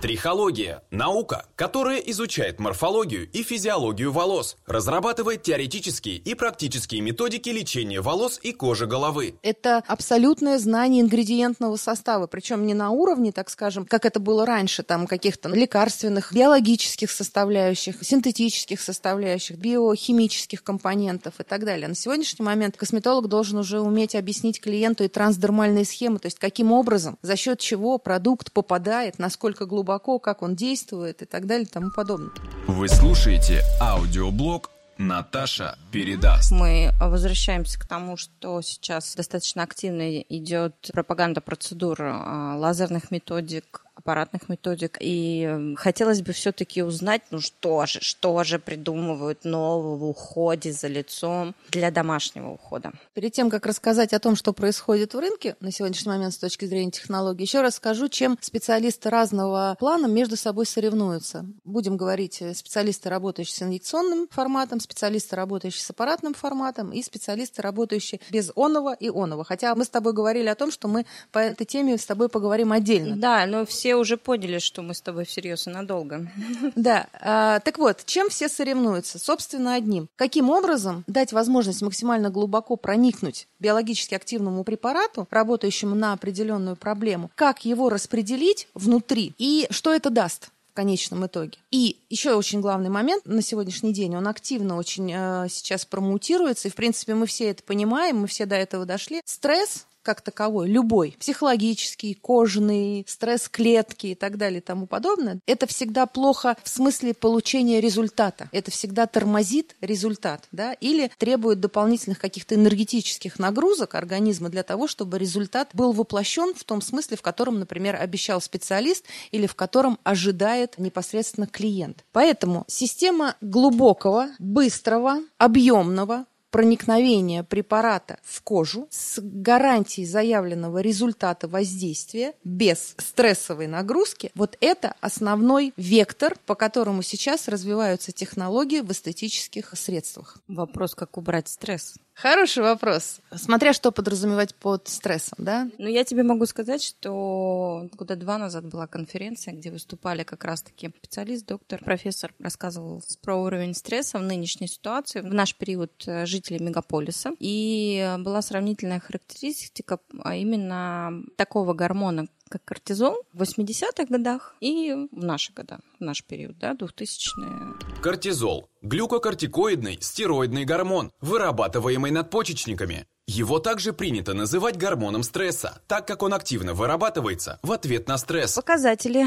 Трихология– 0.00 0.82
наука, 0.90 1.46
которая 1.56 1.98
изучает 2.00 2.60
морфологию 2.60 3.30
и 3.30 3.42
физиологию 3.42 4.12
волос, 4.12 4.58
разрабатывает 4.66 5.42
теоретические 5.42 6.16
и 6.16 6.34
практические 6.34 7.00
методики 7.00 7.48
лечения 7.48 8.02
волос 8.02 8.38
и 8.42 8.52
кожи 8.52 8.86
головы. 8.86 9.38
Это 9.42 9.82
абсолютное 9.86 10.58
знание 10.58 11.00
ингредиентного 11.00 11.76
состава, 11.76 12.26
причем 12.26 12.66
не 12.66 12.74
на 12.74 12.90
уровне, 12.90 13.32
так 13.32 13.48
скажем, 13.48 13.86
как 13.86 14.04
это 14.04 14.20
было 14.20 14.44
раньше, 14.44 14.82
там 14.82 15.06
каких-то 15.06 15.48
лекарственных, 15.48 16.30
биологических 16.30 17.10
составляющих, 17.10 17.96
синтетических 18.02 18.80
составляющих, 18.82 19.56
биохимических 19.56 20.62
компонентов 20.62 21.40
и 21.40 21.42
так 21.42 21.64
далее. 21.64 21.88
На 21.88 21.94
сегодняшний 21.94 22.44
момент 22.44 22.76
косметолог 22.76 23.28
должен 23.28 23.58
уже 23.58 23.80
уметь 23.80 24.14
объяснить 24.14 24.60
клиенту 24.60 25.04
и 25.04 25.08
трансдермальные 25.08 25.86
схемы, 25.86 26.18
то 26.18 26.26
есть 26.26 26.38
каким 26.38 26.70
образом, 26.70 27.16
за 27.22 27.34
счет 27.36 27.60
чего 27.60 27.96
продукт 27.96 28.52
попадает, 28.52 29.18
насколько 29.18 29.64
глубоко 29.64 29.75
глубоко, 29.76 30.18
как 30.18 30.42
он 30.42 30.56
действует 30.56 31.20
и 31.20 31.26
так 31.26 31.46
далее 31.46 31.66
и 31.66 31.70
тому 31.70 31.90
подобное. 31.90 32.30
Вы 32.66 32.88
слушаете 32.88 33.62
аудиоблог 33.78 34.70
Наташа 34.96 35.76
передаст. 35.92 36.50
Мы 36.50 36.92
возвращаемся 36.98 37.78
к 37.78 37.86
тому, 37.86 38.16
что 38.16 38.62
сейчас 38.62 39.14
достаточно 39.14 39.62
активно 39.62 40.20
идет 40.20 40.90
пропаганда 40.94 41.42
процедур 41.42 41.98
а, 42.00 42.56
лазерных 42.56 43.10
методик, 43.10 43.84
аппаратных 43.96 44.48
методик. 44.48 44.98
И 45.00 45.74
хотелось 45.76 46.22
бы 46.22 46.32
все-таки 46.32 46.82
узнать, 46.82 47.22
ну 47.30 47.40
что 47.40 47.86
же, 47.86 48.00
что 48.00 48.44
же 48.44 48.58
придумывают 48.58 49.44
нового 49.44 49.96
в 49.96 50.04
уходе 50.04 50.72
за 50.72 50.86
лицом 50.86 51.54
для 51.70 51.90
домашнего 51.90 52.50
ухода. 52.50 52.92
Перед 53.14 53.32
тем, 53.32 53.50
как 53.50 53.66
рассказать 53.66 54.12
о 54.12 54.20
том, 54.20 54.36
что 54.36 54.52
происходит 54.52 55.14
в 55.14 55.18
рынке 55.18 55.56
на 55.60 55.72
сегодняшний 55.72 56.12
момент 56.12 56.34
с 56.34 56.38
точки 56.38 56.66
зрения 56.66 56.90
технологий, 56.90 57.44
еще 57.44 57.62
раз 57.62 57.76
скажу, 57.76 58.08
чем 58.08 58.38
специалисты 58.40 59.08
разного 59.10 59.76
плана 59.78 60.06
между 60.06 60.36
собой 60.36 60.66
соревнуются. 60.66 61.46
Будем 61.64 61.96
говорить 61.96 62.42
э, 62.42 62.54
специалисты, 62.54 63.08
работающие 63.08 63.56
с 63.56 63.62
инъекционным 63.62 64.28
форматом, 64.30 64.78
специалисты, 64.80 65.36
работающие 65.36 65.82
с 65.82 65.90
аппаратным 65.90 66.34
форматом 66.34 66.92
и 66.92 67.02
специалисты, 67.02 67.62
работающие 67.62 68.20
без 68.30 68.52
оного 68.54 68.92
и 68.92 69.08
оного. 69.08 69.42
Хотя 69.42 69.74
мы 69.74 69.84
с 69.84 69.88
тобой 69.88 70.12
говорили 70.12 70.48
о 70.48 70.54
том, 70.54 70.70
что 70.70 70.86
мы 70.86 71.06
по 71.32 71.38
этой 71.38 71.64
теме 71.64 71.96
с 71.96 72.04
тобой 72.04 72.28
поговорим 72.28 72.72
отдельно. 72.72 73.16
Да, 73.16 73.46
но 73.46 73.64
все 73.64 73.85
все 73.86 73.94
уже 73.94 74.16
поняли, 74.16 74.58
что 74.58 74.82
мы 74.82 74.94
с 74.94 75.00
тобой 75.00 75.24
всерьез 75.24 75.68
и 75.68 75.70
надолго. 75.70 76.28
Да. 76.74 77.06
А, 77.12 77.60
так 77.60 77.78
вот, 77.78 78.02
чем 78.04 78.28
все 78.30 78.48
соревнуются? 78.48 79.20
Собственно, 79.20 79.74
одним. 79.74 80.08
Каким 80.16 80.50
образом 80.50 81.04
дать 81.06 81.32
возможность 81.32 81.82
максимально 81.82 82.30
глубоко 82.30 82.74
проникнуть 82.74 83.46
биологически 83.60 84.16
активному 84.16 84.64
препарату, 84.64 85.28
работающему 85.30 85.94
на 85.94 86.12
определенную 86.14 86.74
проблему, 86.74 87.30
как 87.36 87.64
его 87.64 87.88
распределить 87.88 88.66
внутри 88.74 89.34
и 89.38 89.68
что 89.70 89.94
это 89.94 90.10
даст? 90.10 90.48
в 90.72 90.76
конечном 90.76 91.24
итоге. 91.24 91.56
И 91.70 91.96
еще 92.10 92.34
очень 92.34 92.60
главный 92.60 92.90
момент 92.90 93.24
на 93.24 93.40
сегодняшний 93.40 93.94
день, 93.94 94.14
он 94.14 94.28
активно 94.28 94.76
очень 94.76 95.10
э, 95.10 95.46
сейчас 95.48 95.86
промутируется, 95.86 96.68
и, 96.68 96.70
в 96.70 96.74
принципе, 96.74 97.14
мы 97.14 97.24
все 97.24 97.48
это 97.48 97.62
понимаем, 97.62 98.18
мы 98.18 98.26
все 98.26 98.44
до 98.44 98.56
этого 98.56 98.84
дошли. 98.84 99.22
Стресс 99.24 99.86
как 100.06 100.20
таковой, 100.20 100.68
любой, 100.68 101.16
психологический, 101.18 102.14
кожный, 102.14 103.04
стресс 103.08 103.48
клетки 103.48 104.06
и 104.06 104.14
так 104.14 104.36
далее 104.36 104.58
и 104.58 104.62
тому 104.62 104.86
подобное, 104.86 105.40
это 105.46 105.66
всегда 105.66 106.06
плохо 106.06 106.56
в 106.62 106.68
смысле 106.68 107.12
получения 107.12 107.80
результата. 107.80 108.48
Это 108.52 108.70
всегда 108.70 109.08
тормозит 109.08 109.74
результат, 109.80 110.46
да, 110.52 110.74
или 110.74 111.10
требует 111.18 111.58
дополнительных 111.58 112.20
каких-то 112.20 112.54
энергетических 112.54 113.40
нагрузок 113.40 113.96
организма 113.96 114.48
для 114.48 114.62
того, 114.62 114.86
чтобы 114.86 115.18
результат 115.18 115.70
был 115.72 115.90
воплощен 115.90 116.54
в 116.54 116.62
том 116.62 116.82
смысле, 116.82 117.16
в 117.16 117.22
котором, 117.22 117.58
например, 117.58 117.96
обещал 117.96 118.40
специалист 118.40 119.04
или 119.32 119.48
в 119.48 119.56
котором 119.56 119.98
ожидает 120.04 120.78
непосредственно 120.78 121.48
клиент. 121.48 122.04
Поэтому 122.12 122.62
система 122.68 123.34
глубокого, 123.40 124.28
быстрого, 124.38 125.18
объемного, 125.36 126.26
проникновения 126.56 127.42
препарата 127.42 128.18
в 128.22 128.40
кожу 128.40 128.88
с 128.90 129.20
гарантией 129.20 130.06
заявленного 130.06 130.78
результата 130.78 131.48
воздействия 131.48 132.32
без 132.44 132.94
стрессовой 132.96 133.66
нагрузки, 133.66 134.30
вот 134.34 134.56
это 134.62 134.94
основной 135.02 135.74
вектор, 135.76 136.34
по 136.46 136.54
которому 136.54 137.02
сейчас 137.02 137.48
развиваются 137.48 138.10
технологии 138.10 138.80
в 138.80 138.90
эстетических 138.90 139.74
средствах. 139.74 140.38
Вопрос, 140.48 140.94
как 140.94 141.18
убрать 141.18 141.48
стресс. 141.48 141.96
Хороший 142.16 142.62
вопрос. 142.62 143.20
Смотря 143.34 143.74
что 143.74 143.92
подразумевать 143.92 144.54
под 144.54 144.88
стрессом, 144.88 145.36
да? 145.36 145.68
Ну, 145.76 145.86
я 145.86 146.02
тебе 146.02 146.22
могу 146.22 146.46
сказать, 146.46 146.82
что 146.82 147.90
года 147.92 148.16
два 148.16 148.38
назад 148.38 148.64
была 148.64 148.86
конференция, 148.86 149.52
где 149.52 149.70
выступали 149.70 150.22
как 150.22 150.42
раз-таки 150.44 150.90
специалист, 150.96 151.44
доктор, 151.44 151.84
профессор, 151.84 152.32
рассказывал 152.38 153.02
про 153.22 153.36
уровень 153.36 153.74
стресса 153.74 154.18
в 154.18 154.22
нынешней 154.22 154.66
ситуации, 154.66 155.20
в 155.20 155.34
наш 155.34 155.54
период 155.54 155.92
э, 156.06 156.24
жителей 156.24 156.58
мегаполиса. 156.58 157.32
И 157.38 158.16
была 158.20 158.40
сравнительная 158.40 159.00
характеристика 159.00 159.98
а 160.24 160.36
именно 160.36 161.22
такого 161.36 161.74
гормона, 161.74 162.28
как 162.48 162.64
кортизол 162.64 163.16
в 163.32 163.42
80-х 163.42 164.04
годах 164.08 164.56
и 164.60 165.08
в 165.10 165.24
наши 165.24 165.52
года, 165.52 165.80
в 165.98 166.02
наш 166.02 166.24
период, 166.24 166.58
да, 166.58 166.72
2000-е. 166.72 168.00
Кортизол– 168.02 168.70
глюкокортикоидный 168.82 169.98
стероидный 170.00 170.64
гормон, 170.64 171.12
вырабатываемый 171.20 172.10
надпочечниками. 172.10 173.06
Его 173.28 173.58
также 173.58 173.92
принято 173.92 174.34
называть 174.34 174.76
гормоном 174.76 175.24
стресса, 175.24 175.82
так 175.88 176.06
как 176.06 176.22
он 176.22 176.32
активно 176.32 176.74
вырабатывается 176.74 177.58
в 177.64 177.72
ответ 177.72 178.06
на 178.06 178.18
стресс. 178.18 178.54
Показатели 178.54 179.26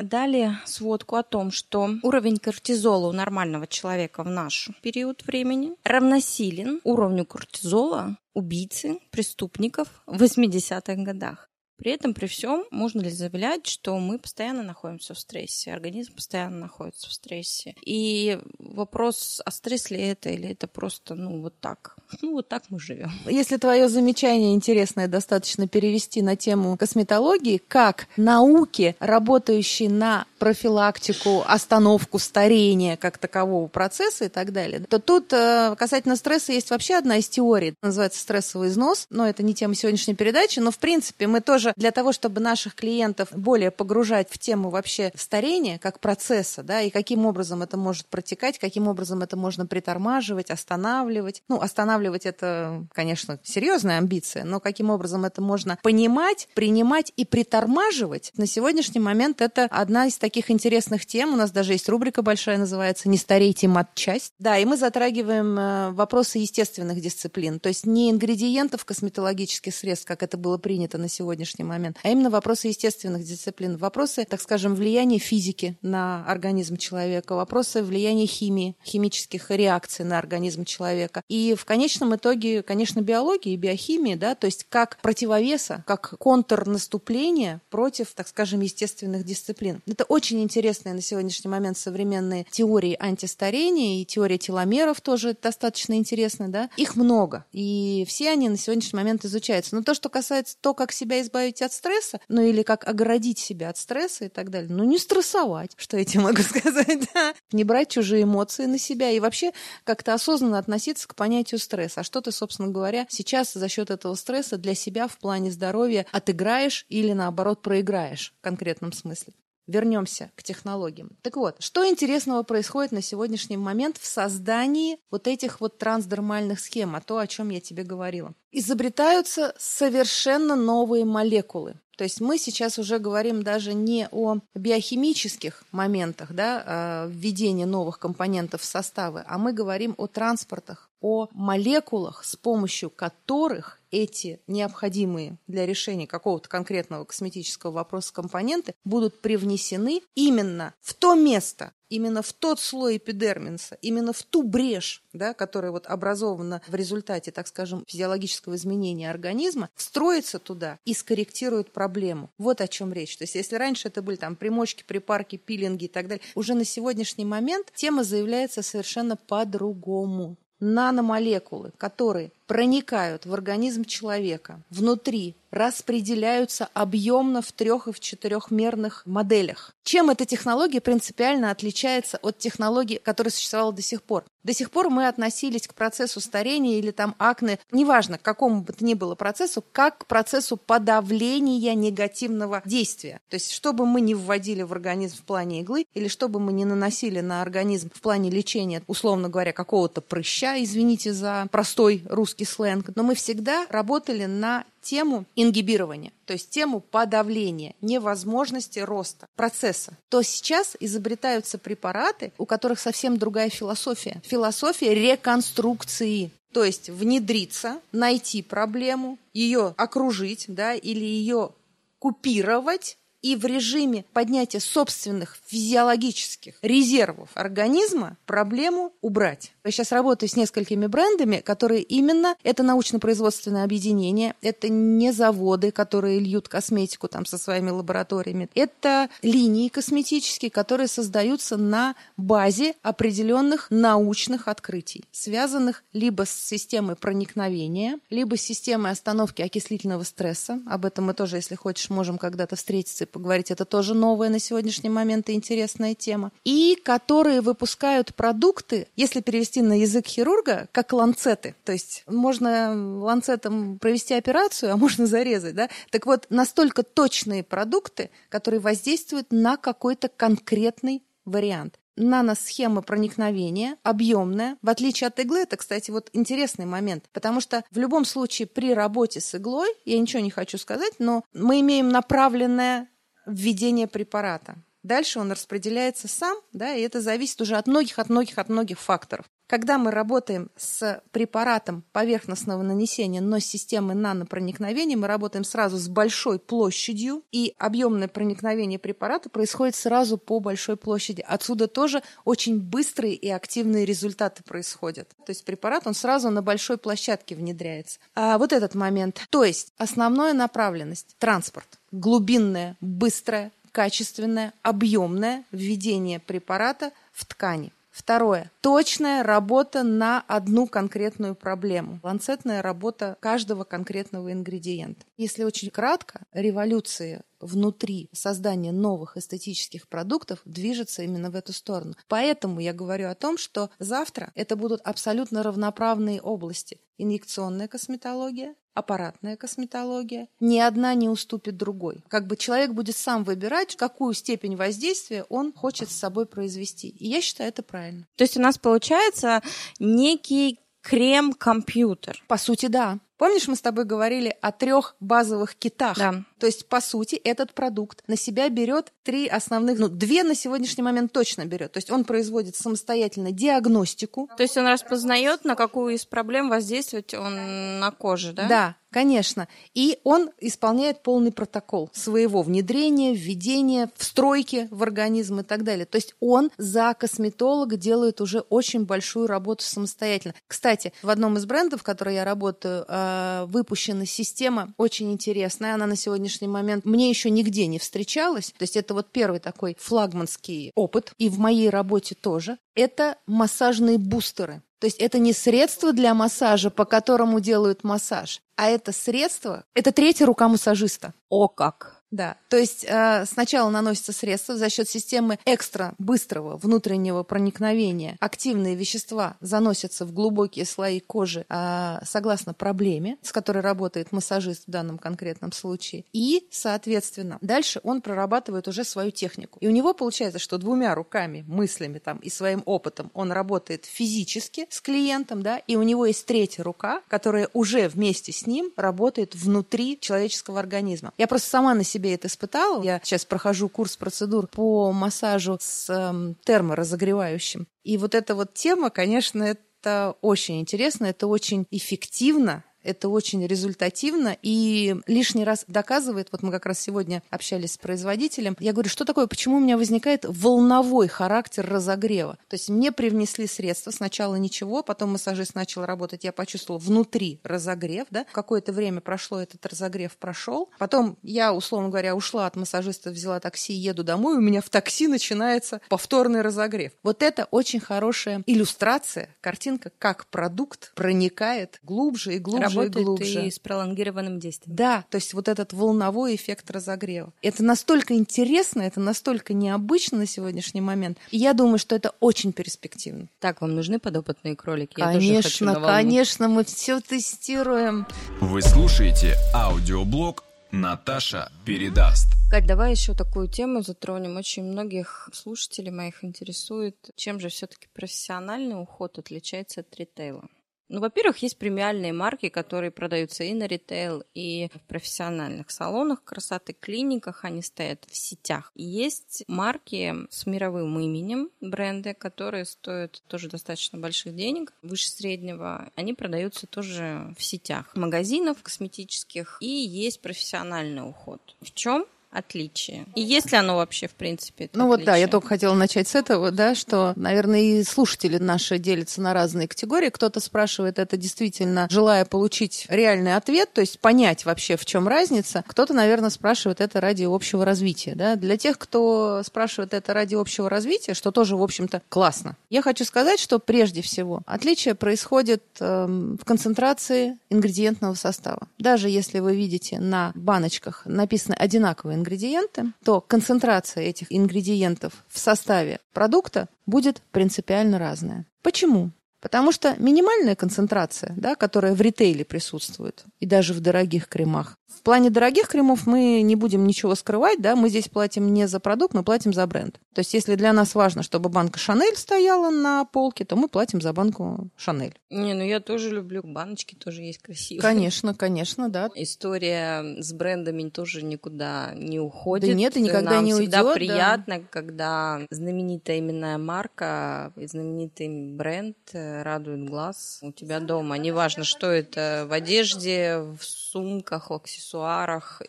дали 0.00 0.52
сводку 0.64 1.16
о 1.16 1.24
том, 1.24 1.50
что 1.50 1.90
уровень 2.04 2.36
кортизола 2.36 3.08
у 3.08 3.12
нормального 3.12 3.66
человека 3.66 4.22
в 4.22 4.28
наш 4.28 4.70
период 4.80 5.26
времени 5.26 5.72
равносилен 5.82 6.80
уровню 6.84 7.26
кортизола 7.26 8.16
убийцы, 8.32 9.00
преступников 9.10 9.88
в 10.06 10.22
80-х 10.22 10.94
годах. 11.02 11.48
При 11.82 11.90
этом, 11.90 12.14
при 12.14 12.28
всем, 12.28 12.64
можно 12.70 13.00
ли 13.00 13.10
заявлять, 13.10 13.66
что 13.66 13.98
мы 13.98 14.16
постоянно 14.16 14.62
находимся 14.62 15.14
в 15.14 15.18
стрессе, 15.18 15.72
организм 15.72 16.14
постоянно 16.14 16.58
находится 16.58 17.08
в 17.08 17.12
стрессе. 17.12 17.74
И 17.84 18.38
вопрос, 18.60 19.42
а 19.44 19.50
стресс 19.50 19.90
ли 19.90 19.98
это, 19.98 20.28
или 20.28 20.50
это 20.50 20.68
просто, 20.68 21.16
ну, 21.16 21.40
вот 21.40 21.58
так. 21.58 21.96
Ну, 22.20 22.34
вот 22.34 22.48
так 22.48 22.62
мы 22.68 22.78
живем. 22.78 23.10
Если 23.26 23.56
твое 23.56 23.88
замечание 23.88 24.54
интересное 24.54 25.08
достаточно 25.08 25.66
перевести 25.66 26.22
на 26.22 26.36
тему 26.36 26.76
косметологии, 26.76 27.60
как 27.66 28.06
науки, 28.16 28.94
работающие 29.00 29.90
на 29.90 30.26
профилактику, 30.38 31.42
остановку 31.44 32.20
старения 32.20 32.96
как 32.96 33.18
такового 33.18 33.66
процесса 33.66 34.26
и 34.26 34.28
так 34.28 34.52
далее, 34.52 34.78
то 34.88 35.00
тут 35.00 35.32
э, 35.32 35.74
касательно 35.76 36.14
стресса 36.14 36.52
есть 36.52 36.70
вообще 36.70 36.94
одна 36.94 37.16
из 37.16 37.28
теорий, 37.28 37.74
называется 37.82 38.20
стрессовый 38.20 38.68
износ, 38.68 39.06
но 39.10 39.26
это 39.26 39.42
не 39.42 39.52
тема 39.52 39.74
сегодняшней 39.74 40.14
передачи, 40.14 40.60
но 40.60 40.70
в 40.70 40.78
принципе 40.78 41.26
мы 41.26 41.40
тоже 41.40 41.71
для 41.76 41.90
того, 41.90 42.12
чтобы 42.12 42.40
наших 42.40 42.74
клиентов 42.74 43.28
более 43.32 43.70
погружать 43.70 44.28
в 44.30 44.38
тему 44.38 44.70
вообще 44.70 45.12
старения 45.14 45.78
как 45.78 46.00
процесса, 46.00 46.62
да, 46.62 46.80
и 46.80 46.90
каким 46.90 47.26
образом 47.26 47.62
это 47.62 47.76
может 47.76 48.06
протекать, 48.06 48.58
каким 48.58 48.88
образом 48.88 49.22
это 49.22 49.36
можно 49.36 49.66
притормаживать, 49.66 50.50
останавливать. 50.50 51.42
Ну, 51.48 51.60
останавливать 51.60 52.26
это, 52.26 52.86
конечно, 52.92 53.38
серьезная 53.42 53.98
амбиция, 53.98 54.44
но 54.44 54.60
каким 54.60 54.90
образом 54.90 55.24
это 55.24 55.40
можно 55.40 55.78
понимать, 55.82 56.48
принимать 56.54 57.12
и 57.16 57.24
притормаживать, 57.24 58.32
на 58.36 58.46
сегодняшний 58.46 59.00
момент 59.00 59.40
это 59.40 59.64
одна 59.70 60.06
из 60.06 60.18
таких 60.18 60.50
интересных 60.50 61.06
тем. 61.06 61.34
У 61.34 61.36
нас 61.36 61.50
даже 61.50 61.72
есть 61.72 61.88
рубрика 61.88 62.22
большая, 62.22 62.58
называется 62.58 63.08
«Не 63.08 63.16
старейте 63.16 63.68
матчасть». 63.68 64.32
Да, 64.38 64.58
и 64.58 64.64
мы 64.64 64.76
затрагиваем 64.76 65.58
э, 65.58 65.90
вопросы 65.92 66.38
естественных 66.38 67.00
дисциплин, 67.00 67.60
то 67.60 67.68
есть 67.68 67.86
не 67.86 68.10
ингредиентов 68.10 68.84
косметологических 68.84 69.74
средств, 69.74 70.06
как 70.06 70.22
это 70.22 70.36
было 70.36 70.58
принято 70.58 70.98
на 70.98 71.08
сегодняшний 71.08 71.51
сегодняшний 71.52 71.64
момент, 71.64 71.98
а 72.02 72.10
именно 72.10 72.30
вопросы 72.30 72.68
естественных 72.68 73.24
дисциплин, 73.24 73.76
вопросы, 73.76 74.24
так 74.24 74.40
скажем, 74.40 74.74
влияния 74.74 75.18
физики 75.18 75.76
на 75.82 76.24
организм 76.26 76.76
человека, 76.76 77.34
вопросы 77.34 77.82
влияния 77.82 78.26
химии, 78.26 78.76
химических 78.84 79.50
реакций 79.50 80.04
на 80.04 80.18
организм 80.18 80.64
человека. 80.64 81.22
И 81.28 81.54
в 81.54 81.64
конечном 81.64 82.14
итоге, 82.16 82.62
конечно, 82.62 83.00
биологии 83.00 83.52
и 83.52 83.56
биохимии, 83.56 84.14
да, 84.14 84.34
то 84.34 84.46
есть 84.46 84.66
как 84.68 84.98
противовеса, 85.02 85.84
как 85.86 86.14
контрнаступление 86.18 87.60
против, 87.70 88.12
так 88.14 88.28
скажем, 88.28 88.60
естественных 88.60 89.24
дисциплин. 89.24 89.82
Это 89.86 90.04
очень 90.04 90.42
интересные 90.42 90.94
на 90.94 91.02
сегодняшний 91.02 91.50
момент 91.50 91.76
современные 91.76 92.46
теории 92.50 92.96
антистарения 92.98 94.00
и 94.00 94.04
теория 94.04 94.38
теломеров 94.38 95.00
тоже 95.00 95.36
достаточно 95.40 95.94
интересны, 95.94 96.48
да. 96.48 96.70
Их 96.76 96.96
много, 96.96 97.44
и 97.52 98.04
все 98.08 98.30
они 98.30 98.48
на 98.48 98.56
сегодняшний 98.56 98.96
момент 98.96 99.24
изучаются. 99.24 99.74
Но 99.74 99.82
то, 99.82 99.94
что 99.94 100.08
касается 100.08 100.56
то, 100.60 100.74
как 100.74 100.92
себя 100.92 101.20
избавить 101.20 101.41
избавить 101.42 101.62
от 101.62 101.72
стресса, 101.72 102.20
ну 102.28 102.42
или 102.42 102.62
как 102.62 102.86
оградить 102.86 103.38
себя 103.38 103.70
от 103.70 103.76
стресса 103.76 104.26
и 104.26 104.28
так 104.28 104.50
далее. 104.50 104.70
Ну 104.70 104.84
не 104.84 104.98
стрессовать, 104.98 105.72
что 105.76 105.96
я 105.96 106.04
тебе 106.04 106.20
могу 106.20 106.42
сказать, 106.42 107.08
да? 107.14 107.34
Не 107.52 107.64
брать 107.64 107.90
чужие 107.90 108.24
эмоции 108.24 108.66
на 108.66 108.78
себя 108.78 109.10
и 109.10 109.20
вообще 109.20 109.52
как-то 109.84 110.14
осознанно 110.14 110.58
относиться 110.58 111.08
к 111.08 111.14
понятию 111.14 111.58
стресса. 111.58 112.00
А 112.00 112.04
что 112.04 112.20
ты, 112.20 112.32
собственно 112.32 112.68
говоря, 112.68 113.06
сейчас 113.08 113.52
за 113.52 113.68
счет 113.68 113.90
этого 113.90 114.14
стресса 114.14 114.56
для 114.56 114.74
себя 114.74 115.08
в 115.08 115.18
плане 115.18 115.50
здоровья 115.50 116.06
отыграешь 116.12 116.86
или 116.88 117.12
наоборот 117.12 117.62
проиграешь 117.62 118.34
в 118.38 118.42
конкретном 118.42 118.92
смысле? 118.92 119.32
Вернемся 119.66 120.30
к 120.34 120.42
технологиям. 120.42 121.16
Так 121.22 121.36
вот, 121.36 121.56
что 121.60 121.88
интересного 121.88 122.42
происходит 122.42 122.92
на 122.92 123.02
сегодняшний 123.02 123.56
момент 123.56 123.96
в 123.98 124.06
создании 124.06 124.98
вот 125.10 125.26
этих 125.28 125.60
вот 125.60 125.78
трансдермальных 125.78 126.60
схем, 126.60 126.96
а 126.96 127.00
то, 127.00 127.18
о 127.18 127.26
чем 127.26 127.50
я 127.50 127.60
тебе 127.60 127.82
говорила? 127.82 128.34
Изобретаются 128.50 129.54
совершенно 129.58 130.56
новые 130.56 131.04
молекулы. 131.04 131.76
То 131.96 132.04
есть 132.04 132.20
мы 132.20 132.38
сейчас 132.38 132.78
уже 132.78 132.98
говорим 132.98 133.42
даже 133.42 133.74
не 133.74 134.08
о 134.10 134.38
биохимических 134.54 135.62
моментах 135.72 136.32
да, 136.32 136.64
а, 136.66 137.06
введения 137.06 137.66
новых 137.66 137.98
компонентов 137.98 138.62
в 138.62 138.64
составы, 138.64 139.22
а 139.26 139.38
мы 139.38 139.52
говорим 139.52 139.94
о 139.98 140.06
транспортах, 140.06 140.90
о 141.02 141.28
молекулах, 141.32 142.24
с 142.24 142.36
помощью 142.36 142.88
которых 142.88 143.82
эти 143.92 144.40
необходимые 144.46 145.36
для 145.46 145.66
решения 145.66 146.06
какого-то 146.06 146.48
конкретного 146.48 147.04
косметического 147.04 147.70
вопроса 147.70 148.12
компоненты 148.12 148.74
будут 148.84 149.20
привнесены 149.20 150.00
именно 150.14 150.74
в 150.80 150.94
то 150.94 151.14
место, 151.14 151.72
именно 151.90 152.22
в 152.22 152.32
тот 152.32 152.58
слой 152.58 152.96
эпидермиса, 152.96 153.76
именно 153.82 154.14
в 154.14 154.22
ту 154.22 154.42
брешь, 154.42 155.04
да, 155.12 155.34
которая 155.34 155.70
вот 155.72 155.86
образована 155.86 156.62
в 156.66 156.74
результате, 156.74 157.30
так 157.32 157.46
скажем, 157.46 157.84
физиологического 157.86 158.54
изменения 158.54 159.10
организма, 159.10 159.68
встроится 159.74 160.38
туда 160.38 160.78
и 160.86 160.94
скорректирует 160.94 161.70
проблему. 161.70 162.30
Вот 162.38 162.62
о 162.62 162.68
чем 162.68 162.94
речь. 162.94 163.18
То 163.18 163.24
есть 163.24 163.34
если 163.34 163.56
раньше 163.56 163.88
это 163.88 164.00
были 164.00 164.16
там 164.16 164.36
примочки, 164.36 164.84
припарки, 164.86 165.36
пилинги 165.36 165.84
и 165.84 165.88
так 165.88 166.08
далее, 166.08 166.24
уже 166.34 166.54
на 166.54 166.64
сегодняшний 166.64 167.26
момент 167.26 167.70
тема 167.74 168.04
заявляется 168.04 168.62
совершенно 168.62 169.16
по-другому 169.16 170.38
наномолекулы, 170.62 171.72
которые 171.76 172.30
проникают 172.52 173.24
в 173.24 173.32
организм 173.32 173.82
человека 173.86 174.60
внутри 174.68 175.36
распределяются 175.52 176.68
объемно 176.72 177.42
в 177.42 177.52
трех 177.52 177.86
и 177.86 177.92
в 177.92 178.00
четырехмерных 178.00 179.04
моделях. 179.06 179.74
Чем 179.84 180.10
эта 180.10 180.24
технология 180.24 180.80
принципиально 180.80 181.50
отличается 181.50 182.18
от 182.22 182.38
технологии, 182.38 182.96
которая 182.96 183.30
существовала 183.30 183.72
до 183.72 183.82
сих 183.82 184.02
пор? 184.02 184.24
До 184.44 184.54
сих 184.54 184.70
пор 184.70 184.90
мы 184.90 185.06
относились 185.06 185.68
к 185.68 185.74
процессу 185.74 186.20
старения 186.20 186.78
или 186.78 186.90
там 186.90 187.14
акне, 187.18 187.58
неважно, 187.70 188.18
к 188.18 188.22
какому 188.22 188.62
бы 188.62 188.72
то 188.72 188.84
ни 188.84 188.94
было 188.94 189.14
процессу, 189.14 189.62
как 189.72 189.98
к 189.98 190.06
процессу 190.06 190.56
подавления 190.56 191.74
негативного 191.74 192.62
действия. 192.64 193.20
То 193.28 193.34
есть, 193.34 193.52
что 193.52 193.72
бы 193.72 193.86
мы 193.86 194.00
ни 194.00 194.14
вводили 194.14 194.62
в 194.62 194.72
организм 194.72 195.18
в 195.18 195.22
плане 195.22 195.60
иглы, 195.60 195.86
или 195.94 196.08
что 196.08 196.28
бы 196.28 196.40
мы 196.40 196.52
ни 196.52 196.64
наносили 196.64 197.20
на 197.20 197.42
организм 197.42 197.90
в 197.94 198.00
плане 198.00 198.30
лечения, 198.30 198.82
условно 198.86 199.28
говоря, 199.28 199.52
какого-то 199.52 200.00
прыща, 200.00 200.60
извините 200.62 201.12
за 201.12 201.46
простой 201.52 202.04
русский 202.08 202.41
сленг, 202.44 202.90
но 202.94 203.02
мы 203.02 203.14
всегда 203.14 203.66
работали 203.68 204.26
на 204.26 204.64
тему 204.80 205.24
ингибирования, 205.36 206.12
то 206.26 206.32
есть 206.32 206.50
тему 206.50 206.80
подавления, 206.80 207.74
невозможности 207.80 208.80
роста 208.80 209.26
процесса, 209.36 209.96
то 210.08 210.22
сейчас 210.22 210.76
изобретаются 210.80 211.58
препараты, 211.58 212.32
у 212.38 212.46
которых 212.46 212.80
совсем 212.80 213.16
другая 213.16 213.48
философия. 213.48 214.20
Философия 214.24 214.94
реконструкции. 214.94 216.30
То 216.52 216.64
есть 216.64 216.90
внедриться, 216.90 217.80
найти 217.92 218.42
проблему, 218.42 219.18
ее 219.32 219.74
окружить, 219.78 220.44
да, 220.48 220.74
или 220.74 221.04
ее 221.04 221.50
купировать 221.98 222.98
и 223.22 223.36
в 223.36 223.46
режиме 223.46 224.04
поднятия 224.12 224.60
собственных 224.60 225.38
физиологических 225.46 226.54
резервов 226.60 227.30
организма 227.34 228.16
проблему 228.26 228.92
убрать. 229.00 229.52
Я 229.64 229.70
сейчас 229.70 229.92
работаю 229.92 230.28
с 230.28 230.36
несколькими 230.36 230.86
брендами, 230.86 231.36
которые 231.36 231.82
именно 231.82 232.34
это 232.42 232.64
научно-производственное 232.64 233.64
объединение, 233.64 234.34
это 234.42 234.68
не 234.68 235.12
заводы, 235.12 235.70
которые 235.70 236.18
льют 236.18 236.48
косметику 236.48 237.06
там 237.06 237.24
со 237.24 237.38
своими 237.38 237.70
лабораториями, 237.70 238.50
это 238.54 239.08
линии 239.22 239.68
косметические, 239.68 240.50
которые 240.50 240.88
создаются 240.88 241.56
на 241.56 241.94
базе 242.16 242.74
определенных 242.82 243.68
научных 243.70 244.48
открытий, 244.48 245.04
связанных 245.12 245.84
либо 245.92 246.26
с 246.26 246.30
системой 246.30 246.96
проникновения, 246.96 248.00
либо 248.10 248.36
с 248.36 248.42
системой 248.42 248.90
остановки 248.90 249.42
окислительного 249.42 250.02
стресса. 250.02 250.60
Об 250.66 250.84
этом 250.84 251.06
мы 251.06 251.14
тоже, 251.14 251.36
если 251.36 251.54
хочешь, 251.54 251.88
можем 251.88 252.18
когда-то 252.18 252.56
встретиться 252.56 253.04
поговорить. 253.12 253.50
Это 253.50 253.64
тоже 253.64 253.94
новая 253.94 254.28
на 254.28 254.38
сегодняшний 254.38 254.90
момент 254.90 255.28
и 255.28 255.34
интересная 255.34 255.94
тема. 255.94 256.32
И 256.44 256.76
которые 256.82 257.40
выпускают 257.40 258.14
продукты, 258.14 258.88
если 258.96 259.20
перевести 259.20 259.62
на 259.62 259.78
язык 259.78 260.06
хирурга 260.06 260.68
как 260.72 260.92
ланцеты. 260.92 261.54
То 261.64 261.72
есть 261.72 262.02
можно 262.06 262.74
ланцетом 263.00 263.78
провести 263.78 264.14
операцию, 264.14 264.72
а 264.72 264.76
можно 264.76 265.06
зарезать. 265.06 265.54
Да? 265.54 265.68
Так 265.90 266.06
вот, 266.06 266.26
настолько 266.30 266.82
точные 266.82 267.44
продукты, 267.44 268.10
которые 268.28 268.60
воздействуют 268.60 269.28
на 269.30 269.56
какой-то 269.56 270.08
конкретный 270.08 271.02
вариант 271.24 271.78
наносхема 271.96 272.82
проникновения, 272.82 273.76
объемная. 273.82 274.56
В 274.62 274.68
отличие 274.68 275.08
от 275.08 275.18
иглы, 275.18 275.40
это, 275.40 275.56
кстати, 275.56 275.90
вот 275.90 276.10
интересный 276.12 276.64
момент, 276.64 277.04
потому 277.12 277.40
что 277.40 277.64
в 277.70 277.78
любом 277.78 278.04
случае 278.04 278.48
при 278.48 278.74
работе 278.74 279.20
с 279.20 279.34
иглой, 279.34 279.70
я 279.84 279.98
ничего 279.98 280.22
не 280.22 280.30
хочу 280.30 280.58
сказать, 280.58 280.94
но 280.98 281.24
мы 281.32 281.60
имеем 281.60 281.88
направленное 281.88 282.88
введение 283.26 283.86
препарата. 283.86 284.56
Дальше 284.82 285.20
он 285.20 285.30
распределяется 285.30 286.08
сам, 286.08 286.36
да, 286.52 286.74
и 286.74 286.82
это 286.82 287.00
зависит 287.00 287.40
уже 287.40 287.56
от 287.56 287.66
многих, 287.66 287.98
от 287.98 288.08
многих, 288.08 288.38
от 288.38 288.48
многих 288.48 288.80
факторов. 288.80 289.26
Когда 289.46 289.76
мы 289.76 289.90
работаем 289.90 290.50
с 290.56 291.02
препаратом 291.10 291.84
поверхностного 291.92 292.62
нанесения, 292.62 293.20
но 293.20 293.38
с 293.38 293.44
системой 293.44 293.94
нанопроникновения, 293.94 294.96
мы 294.96 295.06
работаем 295.06 295.44
сразу 295.44 295.76
с 295.76 295.88
большой 295.88 296.38
площадью, 296.38 297.22
и 297.32 297.54
объемное 297.58 298.08
проникновение 298.08 298.78
препарата 298.78 299.28
происходит 299.28 299.74
сразу 299.74 300.16
по 300.16 300.40
большой 300.40 300.76
площади. 300.78 301.22
Отсюда 301.28 301.68
тоже 301.68 302.02
очень 302.24 302.60
быстрые 302.60 303.14
и 303.14 303.28
активные 303.28 303.84
результаты 303.84 304.42
происходят. 304.42 305.10
То 305.26 305.30
есть 305.30 305.44
препарат, 305.44 305.86
он 305.86 305.92
сразу 305.92 306.30
на 306.30 306.40
большой 306.40 306.78
площадке 306.78 307.34
внедряется. 307.34 307.98
А 308.14 308.38
вот 308.38 308.54
этот 308.54 308.74
момент. 308.74 309.20
То 309.28 309.44
есть 309.44 309.74
основная 309.76 310.32
направленность– 310.32 311.14
транспорт. 311.18 311.78
Глубинная, 311.90 312.78
быстрая, 312.80 313.52
качественное, 313.72 314.52
объемное 314.62 315.44
введение 315.50 316.20
препарата 316.20 316.92
в 317.12 317.24
ткани. 317.26 317.72
Второе. 317.92 318.50
Точная 318.62 319.22
работа 319.22 319.82
на 319.82 320.24
одну 320.26 320.66
конкретную 320.66 321.34
проблему. 321.34 322.00
Ланцетная 322.02 322.62
работа 322.62 323.18
каждого 323.20 323.64
конкретного 323.64 324.32
ингредиента. 324.32 325.04
Если 325.18 325.44
очень 325.44 325.68
кратко, 325.68 326.22
революция 326.32 327.22
внутри 327.38 328.08
создания 328.12 328.72
новых 328.72 329.18
эстетических 329.18 329.88
продуктов 329.88 330.40
движется 330.46 331.02
именно 331.02 331.30
в 331.30 331.36
эту 331.36 331.52
сторону. 331.52 331.94
Поэтому 332.08 332.60
я 332.60 332.72
говорю 332.72 333.08
о 333.08 333.14
том, 333.14 333.36
что 333.36 333.68
завтра 333.78 334.32
это 334.34 334.56
будут 334.56 334.80
абсолютно 334.84 335.42
равноправные 335.42 336.22
области. 336.22 336.80
Инъекционная 336.96 337.68
косметология, 337.68 338.54
аппаратная 338.74 339.36
косметология. 339.36 340.28
Ни 340.40 340.58
одна 340.58 340.94
не 340.94 341.08
уступит 341.08 341.56
другой. 341.56 342.02
Как 342.08 342.26
бы 342.26 342.36
человек 342.36 342.72
будет 342.72 342.96
сам 342.96 343.24
выбирать, 343.24 343.76
какую 343.76 344.14
степень 344.14 344.56
воздействия 344.56 345.24
он 345.28 345.52
хочет 345.52 345.90
с 345.90 345.96
собой 345.96 346.26
произвести. 346.26 346.88
И 346.88 347.08
я 347.08 347.20
считаю 347.20 347.50
это 347.50 347.62
правильно. 347.62 348.06
То 348.16 348.24
есть 348.24 348.36
у 348.36 348.40
нас 348.40 348.58
получается 348.58 349.42
некий 349.78 350.58
крем-компьютер. 350.82 352.22
По 352.28 352.36
сути, 352.36 352.66
да. 352.66 352.98
Помнишь, 353.22 353.46
мы 353.46 353.54
с 353.54 353.60
тобой 353.60 353.84
говорили 353.84 354.36
о 354.40 354.50
трех 354.50 354.96
базовых 354.98 355.54
китах? 355.54 355.96
Да. 355.96 356.24
То 356.40 356.46
есть, 356.46 356.66
по 356.66 356.80
сути, 356.80 357.14
этот 357.14 357.54
продукт 357.54 358.02
на 358.08 358.16
себя 358.16 358.48
берет 358.48 358.92
три 359.04 359.28
основных, 359.28 359.78
ну, 359.78 359.86
две 359.86 360.24
на 360.24 360.34
сегодняшний 360.34 360.82
момент 360.82 361.12
точно 361.12 361.44
берет. 361.44 361.70
То 361.70 361.78
есть 361.78 361.88
он 361.92 362.04
производит 362.04 362.56
самостоятельно 362.56 363.30
диагностику. 363.30 364.28
То 364.36 364.42
есть 364.42 364.56
он 364.56 364.66
распознает, 364.66 365.44
на 365.44 365.54
какую 365.54 365.94
из 365.94 366.04
проблем 366.04 366.48
воздействовать 366.48 367.14
он 367.14 367.78
на 367.78 367.92
коже, 367.92 368.32
да? 368.32 368.48
Да, 368.48 368.76
Конечно. 368.92 369.48
И 369.74 369.98
он 370.04 370.30
исполняет 370.38 371.02
полный 371.02 371.32
протокол 371.32 371.88
своего 371.92 372.42
внедрения, 372.42 373.14
введения, 373.14 373.90
встройки 373.96 374.68
в 374.70 374.82
организм 374.82 375.40
и 375.40 375.42
так 375.42 375.64
далее. 375.64 375.86
То 375.86 375.96
есть 375.96 376.14
он 376.20 376.50
за 376.58 376.94
косметолога 376.94 377.76
делает 377.76 378.20
уже 378.20 378.40
очень 378.40 378.84
большую 378.84 379.26
работу 379.26 379.64
самостоятельно. 379.64 380.34
Кстати, 380.46 380.92
в 381.02 381.08
одном 381.08 381.38
из 381.38 381.46
брендов, 381.46 381.80
в 381.80 381.84
котором 381.84 382.12
я 382.12 382.24
работаю, 382.24 382.84
э, 382.86 383.46
выпущена 383.46 384.04
система 384.04 384.74
очень 384.76 385.10
интересная. 385.10 385.74
Она 385.74 385.86
на 385.86 385.96
сегодняшний 385.96 386.48
момент 386.48 386.84
мне 386.84 387.08
еще 387.08 387.30
нигде 387.30 387.66
не 387.66 387.78
встречалась. 387.78 388.52
То 388.58 388.62
есть 388.62 388.76
это 388.76 388.92
вот 388.92 389.10
первый 389.10 389.40
такой 389.40 389.74
флагманский 389.80 390.70
опыт. 390.74 391.12
И 391.16 391.30
в 391.30 391.38
моей 391.38 391.70
работе 391.70 392.14
тоже. 392.14 392.58
Это 392.74 393.16
массажные 393.26 393.96
бустеры. 393.96 394.62
То 394.82 394.86
есть 394.86 394.98
это 394.98 395.20
не 395.20 395.32
средство 395.32 395.92
для 395.92 396.12
массажа, 396.12 396.68
по 396.68 396.84
которому 396.84 397.38
делают 397.38 397.84
массаж, 397.84 398.42
а 398.56 398.68
это 398.68 398.90
средство, 398.90 399.62
это 399.74 399.92
третья 399.92 400.26
рука 400.26 400.48
массажиста. 400.48 401.14
О 401.28 401.46
как! 401.46 402.01
Да, 402.12 402.36
то 402.50 402.58
есть 402.58 402.84
э, 402.86 403.24
сначала 403.24 403.70
наносится 403.70 404.12
средство 404.12 404.54
за 404.54 404.68
счет 404.68 404.86
системы 404.86 405.38
экстра 405.46 405.94
быстрого 405.98 406.58
внутреннего 406.58 407.22
проникновения. 407.22 408.18
Активные 408.20 408.74
вещества 408.74 409.36
заносятся 409.40 410.04
в 410.04 410.12
глубокие 410.12 410.66
слои 410.66 411.00
кожи 411.00 411.46
э, 411.48 411.98
согласно 412.04 412.52
проблеме, 412.52 413.16
с 413.22 413.32
которой 413.32 413.60
работает 413.60 414.12
массажист 414.12 414.64
в 414.66 414.70
данном 414.70 414.98
конкретном 414.98 415.52
случае. 415.52 416.04
И, 416.12 416.46
соответственно, 416.50 417.38
дальше 417.40 417.80
он 417.82 418.02
прорабатывает 418.02 418.68
уже 418.68 418.84
свою 418.84 419.10
технику. 419.10 419.58
И 419.60 419.66
у 419.66 419.70
него 419.70 419.94
получается, 419.94 420.38
что 420.38 420.58
двумя 420.58 420.94
руками, 420.94 421.46
мыслями 421.48 421.98
там 421.98 422.18
и 422.18 422.28
своим 422.28 422.62
опытом 422.66 423.10
он 423.14 423.32
работает 423.32 423.86
физически 423.86 424.66
с 424.68 424.82
клиентом, 424.82 425.42
да, 425.42 425.56
и 425.56 425.76
у 425.76 425.82
него 425.82 426.04
есть 426.04 426.26
третья 426.26 426.62
рука, 426.62 427.00
которая 427.08 427.48
уже 427.54 427.88
вместе 427.88 428.32
с 428.32 428.46
ним 428.46 428.70
работает 428.76 429.34
внутри 429.34 429.98
человеческого 429.98 430.60
организма. 430.60 431.14
Я 431.16 431.26
просто 431.26 431.48
сама 431.48 431.72
на 431.72 431.84
себе 431.84 432.01
это 432.10 432.28
испытала. 432.28 432.82
Я 432.82 433.00
сейчас 433.02 433.24
прохожу 433.24 433.68
курс 433.68 433.96
процедур 433.96 434.46
по 434.46 434.92
массажу 434.92 435.56
с 435.60 435.88
эм, 435.90 436.36
терморазогревающим. 436.44 437.66
И 437.82 437.96
вот 437.98 438.14
эта 438.14 438.34
вот 438.34 438.54
тема, 438.54 438.90
конечно, 438.90 439.42
это 439.42 440.16
очень 440.20 440.60
интересно, 440.60 441.06
это 441.06 441.26
очень 441.26 441.66
эффективно, 441.70 442.64
это 442.82 443.08
очень 443.08 443.46
результативно 443.46 444.36
и 444.42 444.96
лишний 445.06 445.44
раз 445.44 445.64
доказывает, 445.68 446.28
вот 446.32 446.42
мы 446.42 446.50
как 446.50 446.66
раз 446.66 446.80
сегодня 446.80 447.22
общались 447.30 447.72
с 447.72 447.78
производителем, 447.78 448.56
я 448.60 448.72
говорю, 448.72 448.88
что 448.88 449.04
такое, 449.04 449.26
почему 449.26 449.56
у 449.56 449.60
меня 449.60 449.76
возникает 449.76 450.24
волновой 450.28 451.08
характер 451.08 451.68
разогрева? 451.68 452.38
То 452.48 452.54
есть 452.54 452.68
мне 452.68 452.92
привнесли 452.92 453.46
средства, 453.46 453.90
сначала 453.90 454.36
ничего, 454.36 454.82
потом 454.82 455.12
массажист 455.12 455.54
начал 455.54 455.84
работать, 455.84 456.24
я 456.24 456.32
почувствовала 456.32 456.80
внутри 456.80 457.40
разогрев, 457.44 458.06
да, 458.10 458.24
какое-то 458.32 458.72
время 458.72 459.00
прошло, 459.00 459.40
этот 459.40 459.64
разогрев 459.66 460.16
прошел, 460.16 460.70
потом 460.78 461.16
я, 461.22 461.52
условно 461.52 461.88
говоря, 461.88 462.14
ушла 462.14 462.46
от 462.46 462.56
массажиста, 462.56 463.10
взяла 463.10 463.40
такси, 463.40 463.72
еду 463.72 464.04
домой, 464.04 464.36
у 464.36 464.40
меня 464.40 464.60
в 464.60 464.70
такси 464.70 465.06
начинается 465.06 465.80
повторный 465.88 466.42
разогрев. 466.42 466.92
Вот 467.02 467.22
это 467.22 467.46
очень 467.50 467.80
хорошая 467.80 468.42
иллюстрация, 468.46 469.34
картинка, 469.40 469.90
как 469.98 470.26
продукт 470.26 470.92
проникает 470.94 471.78
глубже 471.82 472.34
и 472.34 472.38
глубже 472.38 472.71
Работает 472.80 473.02
и 473.02 473.04
глубже. 473.04 473.46
и 473.46 473.50
с 473.50 473.58
пролонгированным 473.58 474.38
действием. 474.38 474.76
Да, 474.76 475.04
то 475.10 475.16
есть 475.16 475.34
вот 475.34 475.48
этот 475.48 475.72
волновой 475.72 476.34
эффект 476.34 476.70
разогрева. 476.70 477.32
Это 477.42 477.62
настолько 477.62 478.14
интересно, 478.14 478.82
это 478.82 479.00
настолько 479.00 479.54
необычно 479.54 480.18
на 480.18 480.26
сегодняшний 480.26 480.80
момент. 480.80 481.18
И 481.30 481.38
я 481.38 481.52
думаю, 481.52 481.78
что 481.78 481.96
это 481.96 482.12
очень 482.20 482.52
перспективно. 482.52 483.28
Так, 483.40 483.60
вам 483.60 483.74
нужны 483.74 483.98
подопытные 483.98 484.56
кролики? 484.56 484.98
Я 484.98 485.06
конечно, 485.06 485.74
конечно, 485.80 486.48
мы 486.48 486.64
все 486.64 487.00
тестируем. 487.00 488.06
Вы 488.40 488.62
слушаете 488.62 489.36
аудиоблог 489.54 490.44
«Наташа 490.70 491.52
передаст». 491.64 492.28
Кать, 492.50 492.66
давай 492.66 492.90
еще 492.90 493.14
такую 493.14 493.48
тему 493.48 493.82
затронем. 493.82 494.36
Очень 494.36 494.64
многих 494.64 495.30
слушателей 495.32 495.90
моих 495.90 496.22
интересует, 496.22 496.96
чем 497.16 497.40
же 497.40 497.48
все-таки 497.48 497.88
профессиональный 497.94 498.78
уход 498.80 499.18
отличается 499.18 499.80
от 499.80 499.96
ритейла. 499.96 500.44
Ну, 500.88 501.00
во-первых, 501.00 501.38
есть 501.38 501.58
премиальные 501.58 502.12
марки, 502.12 502.48
которые 502.48 502.90
продаются 502.90 503.44
и 503.44 503.54
на 503.54 503.66
ритейл, 503.66 504.24
и 504.34 504.68
в 504.74 504.80
профессиональных 504.88 505.70
салонах 505.70 506.22
красоты, 506.22 506.74
клиниках, 506.78 507.44
они 507.44 507.62
стоят 507.62 508.04
в 508.10 508.16
сетях. 508.16 508.72
Есть 508.74 509.44
марки 509.48 510.14
с 510.30 510.46
мировым 510.46 510.98
именем, 511.00 511.50
бренды, 511.60 512.14
которые 512.14 512.64
стоят 512.64 513.22
тоже 513.26 513.48
достаточно 513.48 513.98
больших 513.98 514.34
денег, 514.34 514.74
выше 514.82 515.08
среднего. 515.08 515.90
Они 515.94 516.12
продаются 516.12 516.66
тоже 516.66 517.34
в 517.38 517.42
сетях 517.42 517.96
магазинов 517.96 518.62
косметических, 518.62 519.56
и 519.60 519.66
есть 519.66 520.20
профессиональный 520.20 521.08
уход. 521.08 521.56
В 521.60 521.72
чем 521.72 522.06
отличие? 522.32 523.06
И 523.14 523.20
есть 523.20 523.52
ли 523.52 523.58
оно 523.58 523.76
вообще, 523.76 524.08
в 524.08 524.14
принципе, 524.14 524.64
это 524.64 524.78
Ну 524.78 524.86
вот 524.86 525.04
да, 525.04 525.12
я 525.12 525.24
отличие? 525.24 525.28
только 525.28 525.48
хотела 525.48 525.74
начать 525.74 526.08
с 526.08 526.14
этого, 526.14 526.50
да, 526.50 526.74
что, 526.74 527.12
наверное, 527.16 527.60
и 527.60 527.84
слушатели 527.84 528.38
наши 528.38 528.78
делятся 528.78 529.20
на 529.20 529.34
разные 529.34 529.68
категории. 529.68 530.08
Кто-то 530.08 530.40
спрашивает 530.40 530.98
это 530.98 531.16
действительно, 531.16 531.86
желая 531.90 532.24
получить 532.24 532.86
реальный 532.88 533.36
ответ, 533.36 533.72
то 533.72 533.80
есть 533.80 534.00
понять 534.00 534.44
вообще, 534.44 534.76
в 534.76 534.84
чем 534.84 535.08
разница. 535.08 535.64
Кто-то, 535.66 535.94
наверное, 535.94 536.30
спрашивает 536.30 536.80
это 536.80 537.00
ради 537.00 537.24
общего 537.24 537.64
развития. 537.64 538.14
Да? 538.14 538.36
Для 538.36 538.56
тех, 538.56 538.78
кто 538.78 539.42
спрашивает 539.44 539.94
это 539.94 540.14
ради 540.14 540.34
общего 540.34 540.68
развития, 540.68 541.14
что 541.14 541.30
тоже, 541.30 541.56
в 541.56 541.62
общем-то, 541.62 542.02
классно. 542.08 542.56
Я 542.70 542.82
хочу 542.82 543.04
сказать, 543.04 543.38
что 543.38 543.58
прежде 543.58 544.02
всего 544.02 544.42
отличие 544.46 544.94
происходит 544.94 545.62
эм, 545.80 546.38
в 546.40 546.44
концентрации 546.44 547.38
ингредиентного 547.50 548.14
состава. 548.14 548.68
Даже 548.78 549.08
если 549.08 549.40
вы 549.40 549.54
видите 549.56 549.98
на 549.98 550.32
баночках 550.34 551.02
написаны 551.04 551.54
одинаковые 551.54 552.18
ингредиенты, 552.22 552.92
то 553.04 553.20
концентрация 553.20 554.04
этих 554.04 554.28
ингредиентов 554.30 555.24
в 555.28 555.38
составе 555.38 555.98
продукта 556.12 556.68
будет 556.86 557.22
принципиально 557.32 557.98
разная. 557.98 558.46
Почему? 558.62 559.10
Потому 559.40 559.72
что 559.72 559.96
минимальная 559.98 560.54
концентрация, 560.54 561.34
да, 561.36 561.56
которая 561.56 561.94
в 561.94 562.00
ритейле 562.00 562.44
присутствует, 562.44 563.24
и 563.40 563.46
даже 563.46 563.74
в 563.74 563.80
дорогих 563.80 564.28
кремах. 564.28 564.78
В 564.94 565.02
плане 565.02 565.30
дорогих 565.30 565.68
кремов 565.68 566.06
мы 566.06 566.42
не 566.42 566.56
будем 566.56 566.86
ничего 566.86 567.14
скрывать, 567.14 567.60
да, 567.60 567.76
мы 567.76 567.88
здесь 567.88 568.08
платим 568.08 568.52
не 568.52 568.68
за 568.68 568.80
продукт, 568.80 569.14
мы 569.14 569.24
платим 569.24 569.52
за 569.52 569.66
бренд. 569.66 569.98
То 570.14 570.20
есть 570.20 570.34
если 570.34 570.54
для 570.54 570.72
нас 570.72 570.94
важно, 570.94 571.22
чтобы 571.22 571.48
банка 571.48 571.78
Шанель 571.78 572.16
стояла 572.16 572.70
на 572.70 573.04
полке, 573.06 573.44
то 573.44 573.56
мы 573.56 573.68
платим 573.68 574.00
за 574.00 574.12
банку 574.12 574.68
Шанель. 574.76 575.14
Не, 575.30 575.54
ну 575.54 575.64
я 575.64 575.80
тоже 575.80 576.10
люблю. 576.10 576.42
Баночки 576.44 576.94
тоже 576.94 577.22
есть 577.22 577.38
красивые. 577.38 577.80
Конечно, 577.80 578.34
конечно, 578.34 578.90
да. 578.90 579.08
История 579.14 580.20
с 580.20 580.32
брендами 580.32 580.88
тоже 580.90 581.24
никуда 581.24 581.92
не 581.94 582.20
уходит. 582.20 582.68
Да 582.68 582.74
нет, 582.74 582.96
и 582.96 583.00
никогда 583.00 583.32
Нам 583.32 583.44
не 583.44 583.52
всегда 583.52 583.82
уйдет, 583.82 583.86
да. 583.86 583.94
приятно, 583.94 584.60
когда 584.70 585.40
знаменитая 585.50 586.18
именная 586.18 586.58
марка, 586.58 587.52
и 587.56 587.66
знаменитый 587.66 588.28
бренд 588.28 588.96
э, 589.12 589.42
радует 589.42 589.88
глаз 589.88 590.40
у 590.42 590.52
тебя 590.52 590.80
дома. 590.80 591.16
Неважно, 591.16 591.64
что 591.64 591.86
это 591.86 592.46
в 592.48 592.52
одежде, 592.52 593.38
в 593.38 593.64
сумках, 593.64 594.50
в 594.50 594.54
аксессуарах, 594.54 594.81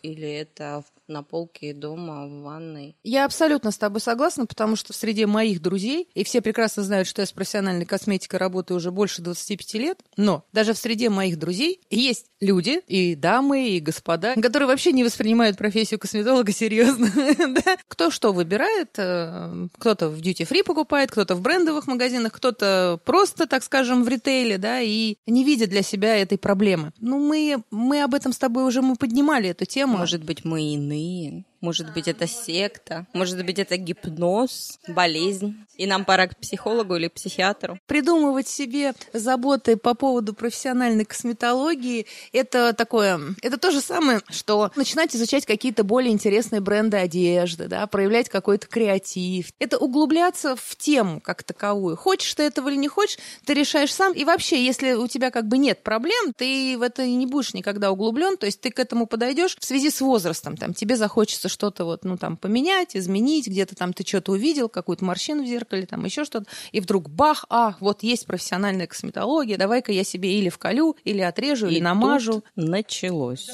или 0.02 0.30
это 0.30 0.82
в- 0.86 0.93
на 1.14 1.24
полке 1.24 1.74
дома, 1.74 2.28
в 2.28 2.42
ванной. 2.42 2.98
Я 3.04 3.26
абсолютно 3.26 3.72
с 3.72 3.78
тобой 3.78 4.02
согласна, 4.02 4.46
потому 4.46 4.76
что 4.76 4.92
среди 4.92 5.26
моих 5.26 5.62
друзей, 5.62 6.10
и 6.14 6.24
все 6.24 6.42
прекрасно 6.42 6.84
знают, 6.84 7.08
что 7.08 7.22
я 7.22 7.26
с 7.26 7.32
профессиональной 7.32 7.86
косметикой 7.86 8.40
работаю 8.40 8.78
уже 8.78 8.92
больше 8.92 9.22
25 9.22 9.74
лет, 9.76 10.00
но 10.18 10.44
даже 10.52 10.74
в 10.74 10.78
среде 10.78 11.10
моих 11.10 11.40
друзей 11.40 11.80
есть 11.90 12.26
люди, 12.42 12.82
и 12.88 13.16
дамы, 13.16 13.70
и 13.70 13.80
господа, 13.80 14.36
которые 14.36 14.68
вообще 14.68 14.92
не 14.92 15.04
воспринимают 15.04 15.58
профессию 15.58 16.00
косметолога 16.00 16.52
серьезно. 16.52 17.10
Кто 17.88 18.10
что 18.10 18.34
выбирает, 18.34 18.90
э, 18.98 19.68
кто-то 19.78 20.10
в 20.10 20.20
дьюти-фри 20.20 20.64
покупает, 20.64 21.12
кто-то 21.12 21.36
в 21.36 21.42
брендовых 21.42 21.88
магазинах, 21.88 22.34
кто-то 22.34 23.00
просто, 23.06 23.46
так 23.48 23.64
скажем, 23.64 24.04
в 24.04 24.08
ритейле, 24.08 24.58
да, 24.58 24.82
и 24.82 25.18
не 25.28 25.44
видит 25.44 25.70
для 25.70 25.84
себя 25.84 26.18
этой 26.18 26.38
проблемы. 26.38 26.92
Ну, 27.00 27.20
мы, 27.20 27.64
мы 27.72 28.04
об 28.04 28.14
этом 28.16 28.34
с 28.34 28.38
тобой 28.38 28.66
уже 28.66 28.82
мы 28.82 28.96
поднимали 28.96 29.50
эту 29.50 29.66
тему. 29.66 29.98
Может 29.98 30.24
быть, 30.24 30.44
мы 30.44 30.74
иные. 30.74 31.03
me 31.04 31.53
Может 31.64 31.94
быть, 31.94 32.10
это 32.10 32.28
секта. 32.28 33.08
Может 33.14 33.44
быть, 33.46 33.58
это 33.58 33.78
гипноз, 33.78 34.80
болезнь. 34.86 35.56
И 35.78 35.88
нам 35.88 36.04
пора 36.04 36.28
к 36.28 36.38
психологу 36.38 36.98
или 36.98 37.08
психиатру. 37.08 37.80
придумывать 37.88 38.48
себе 38.48 38.94
заботы 39.14 39.78
по 39.78 39.94
поводу 39.94 40.34
профессиональной 40.34 41.06
косметологии, 41.06 42.06
это 42.34 42.74
такое, 42.74 43.20
это 43.42 43.58
то 43.58 43.72
же 43.72 43.80
самое, 43.80 44.22
что 44.30 44.72
начинать 44.76 45.16
изучать 45.16 45.46
какие-то 45.46 45.84
более 45.84 46.12
интересные 46.12 46.60
бренды 46.60 46.98
одежды, 46.98 47.68
да, 47.68 47.88
проявлять 47.88 48.28
какой-то 48.28 48.68
креатив. 48.68 49.48
Это 49.58 49.78
углубляться 49.78 50.56
в 50.58 50.76
тему 50.76 51.22
как 51.22 51.44
таковую. 51.44 51.96
Хочешь 51.96 52.34
ты 52.34 52.44
этого 52.44 52.68
или 52.70 52.76
не 52.76 52.90
хочешь, 52.90 53.18
ты 53.46 53.54
решаешь 53.54 53.94
сам. 53.94 54.12
И 54.12 54.26
вообще, 54.26 54.64
если 54.64 54.94
у 54.94 55.08
тебя 55.08 55.32
как 55.32 55.48
бы 55.48 55.58
нет 55.58 55.82
проблем, 55.82 56.34
ты 56.36 56.76
в 56.78 56.82
это 56.82 57.08
не 57.08 57.26
будешь 57.26 57.54
никогда 57.54 57.90
углублен, 57.90 58.36
то 58.36 58.46
есть 58.46 58.60
ты 58.60 58.70
к 58.70 58.80
этому 58.80 59.08
подойдешь 59.08 59.56
в 59.58 59.64
связи 59.64 59.90
с 59.90 60.02
возрастом. 60.02 60.58
Там, 60.58 60.74
тебе 60.74 60.98
захочется 60.98 61.50
что-то 61.54 61.86
вот, 61.86 62.04
ну, 62.04 62.18
там, 62.18 62.36
поменять, 62.38 62.96
изменить, 62.98 63.48
где-то 63.48 63.76
там 63.76 63.94
ты 63.94 64.06
что-то 64.06 64.34
увидел, 64.34 64.68
какую-то 64.70 65.06
морщину 65.06 65.44
в 65.44 65.48
зеркале, 65.48 65.86
там 65.86 66.04
еще 66.06 66.26
что-то, 66.26 66.48
и 66.72 66.80
вдруг 66.82 67.10
бах, 67.10 67.46
а, 67.50 67.76
вот 67.80 68.04
есть 68.04 68.26
профессиональная 68.26 68.88
косметология, 68.88 69.58
давай-ка 69.58 69.92
я 69.92 70.04
себе 70.04 70.38
или 70.40 70.50
вколю, 70.50 70.98
или 71.04 71.22
отрежу, 71.22 71.68
или 71.68 71.78
И 71.78 71.82
намажу. 71.82 72.34
тут 72.34 72.46
началось. 72.56 73.50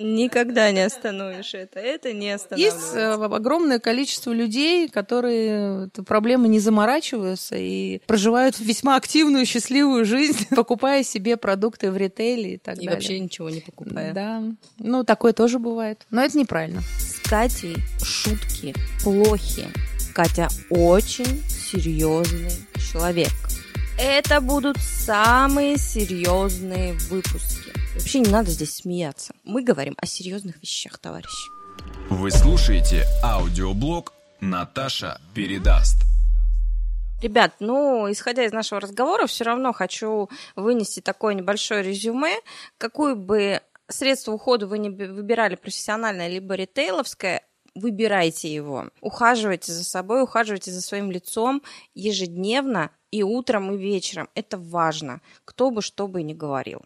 Никогда 0.00 0.70
не 0.72 0.80
остановишь 0.80 1.54
это. 1.54 1.80
Это 1.80 2.12
не 2.12 2.28
Есть 2.30 2.44
останавливается. 2.44 2.98
э, 2.98 3.36
огромное 3.36 3.78
количество 3.78 4.32
людей, 4.32 4.88
которые 4.88 5.86
этой 5.86 6.04
проблемы 6.04 6.48
не 6.48 6.60
заморачиваются 6.60 7.56
и 7.56 8.00
проживают 8.06 8.58
весьма 8.58 8.96
активную, 8.96 9.44
счастливую 9.46 10.04
жизнь, 10.04 10.46
покупая 10.56 11.02
себе 11.02 11.36
продукты 11.36 11.90
в 11.90 11.96
ритейле 11.96 12.54
и 12.54 12.58
так 12.58 12.76
И 12.76 12.86
далее. 12.86 12.92
вообще 12.94 13.18
ничего 13.20 13.50
не 13.50 13.60
покупая. 13.60 14.12
Да, 14.14 14.42
ну 14.78 15.04
такое 15.04 15.32
тоже 15.32 15.58
бывает, 15.58 16.06
но 16.10 16.22
это 16.22 16.38
неправильно. 16.38 16.80
Катей 17.28 17.76
шутки 18.02 18.74
плохи. 19.02 19.68
Катя 20.14 20.48
очень 20.70 21.44
серьезный 21.46 22.50
человек. 22.90 23.32
Это 23.98 24.40
будут 24.40 24.78
самые 24.78 25.76
серьезные 25.76 26.94
выпуски. 27.10 27.70
Вообще 27.94 28.20
не 28.20 28.30
надо 28.30 28.50
здесь 28.50 28.76
смеяться. 28.76 29.34
Мы 29.44 29.62
говорим 29.62 29.94
о 30.00 30.06
серьезных 30.06 30.56
вещах, 30.62 30.96
товарищи. 30.96 31.50
Вы 32.08 32.30
слушаете 32.30 33.04
аудиоблог 33.22 34.14
«Наташа 34.40 35.20
передаст». 35.34 36.08
Ребят, 37.20 37.56
ну, 37.58 38.10
исходя 38.10 38.44
из 38.44 38.52
нашего 38.52 38.80
разговора, 38.80 39.26
все 39.26 39.44
равно 39.44 39.72
хочу 39.72 40.30
вынести 40.54 41.00
такое 41.00 41.34
небольшое 41.34 41.82
резюме. 41.82 42.36
Какую 42.78 43.16
бы 43.16 43.60
средство 43.88 44.32
ухода 44.32 44.66
вы 44.66 44.78
не 44.78 44.90
выбирали, 44.90 45.56
профессиональное 45.56 46.28
либо 46.28 46.54
ритейловское, 46.54 47.42
выбирайте 47.74 48.52
его. 48.52 48.90
Ухаживайте 49.00 49.72
за 49.72 49.84
собой, 49.84 50.22
ухаживайте 50.22 50.70
за 50.70 50.80
своим 50.82 51.10
лицом 51.10 51.62
ежедневно 51.94 52.90
и 53.10 53.22
утром, 53.22 53.72
и 53.72 53.78
вечером. 53.78 54.28
Это 54.34 54.58
важно, 54.58 55.20
кто 55.44 55.70
бы 55.70 55.82
что 55.82 56.08
бы 56.08 56.22
ни 56.22 56.34
говорил. 56.34 56.82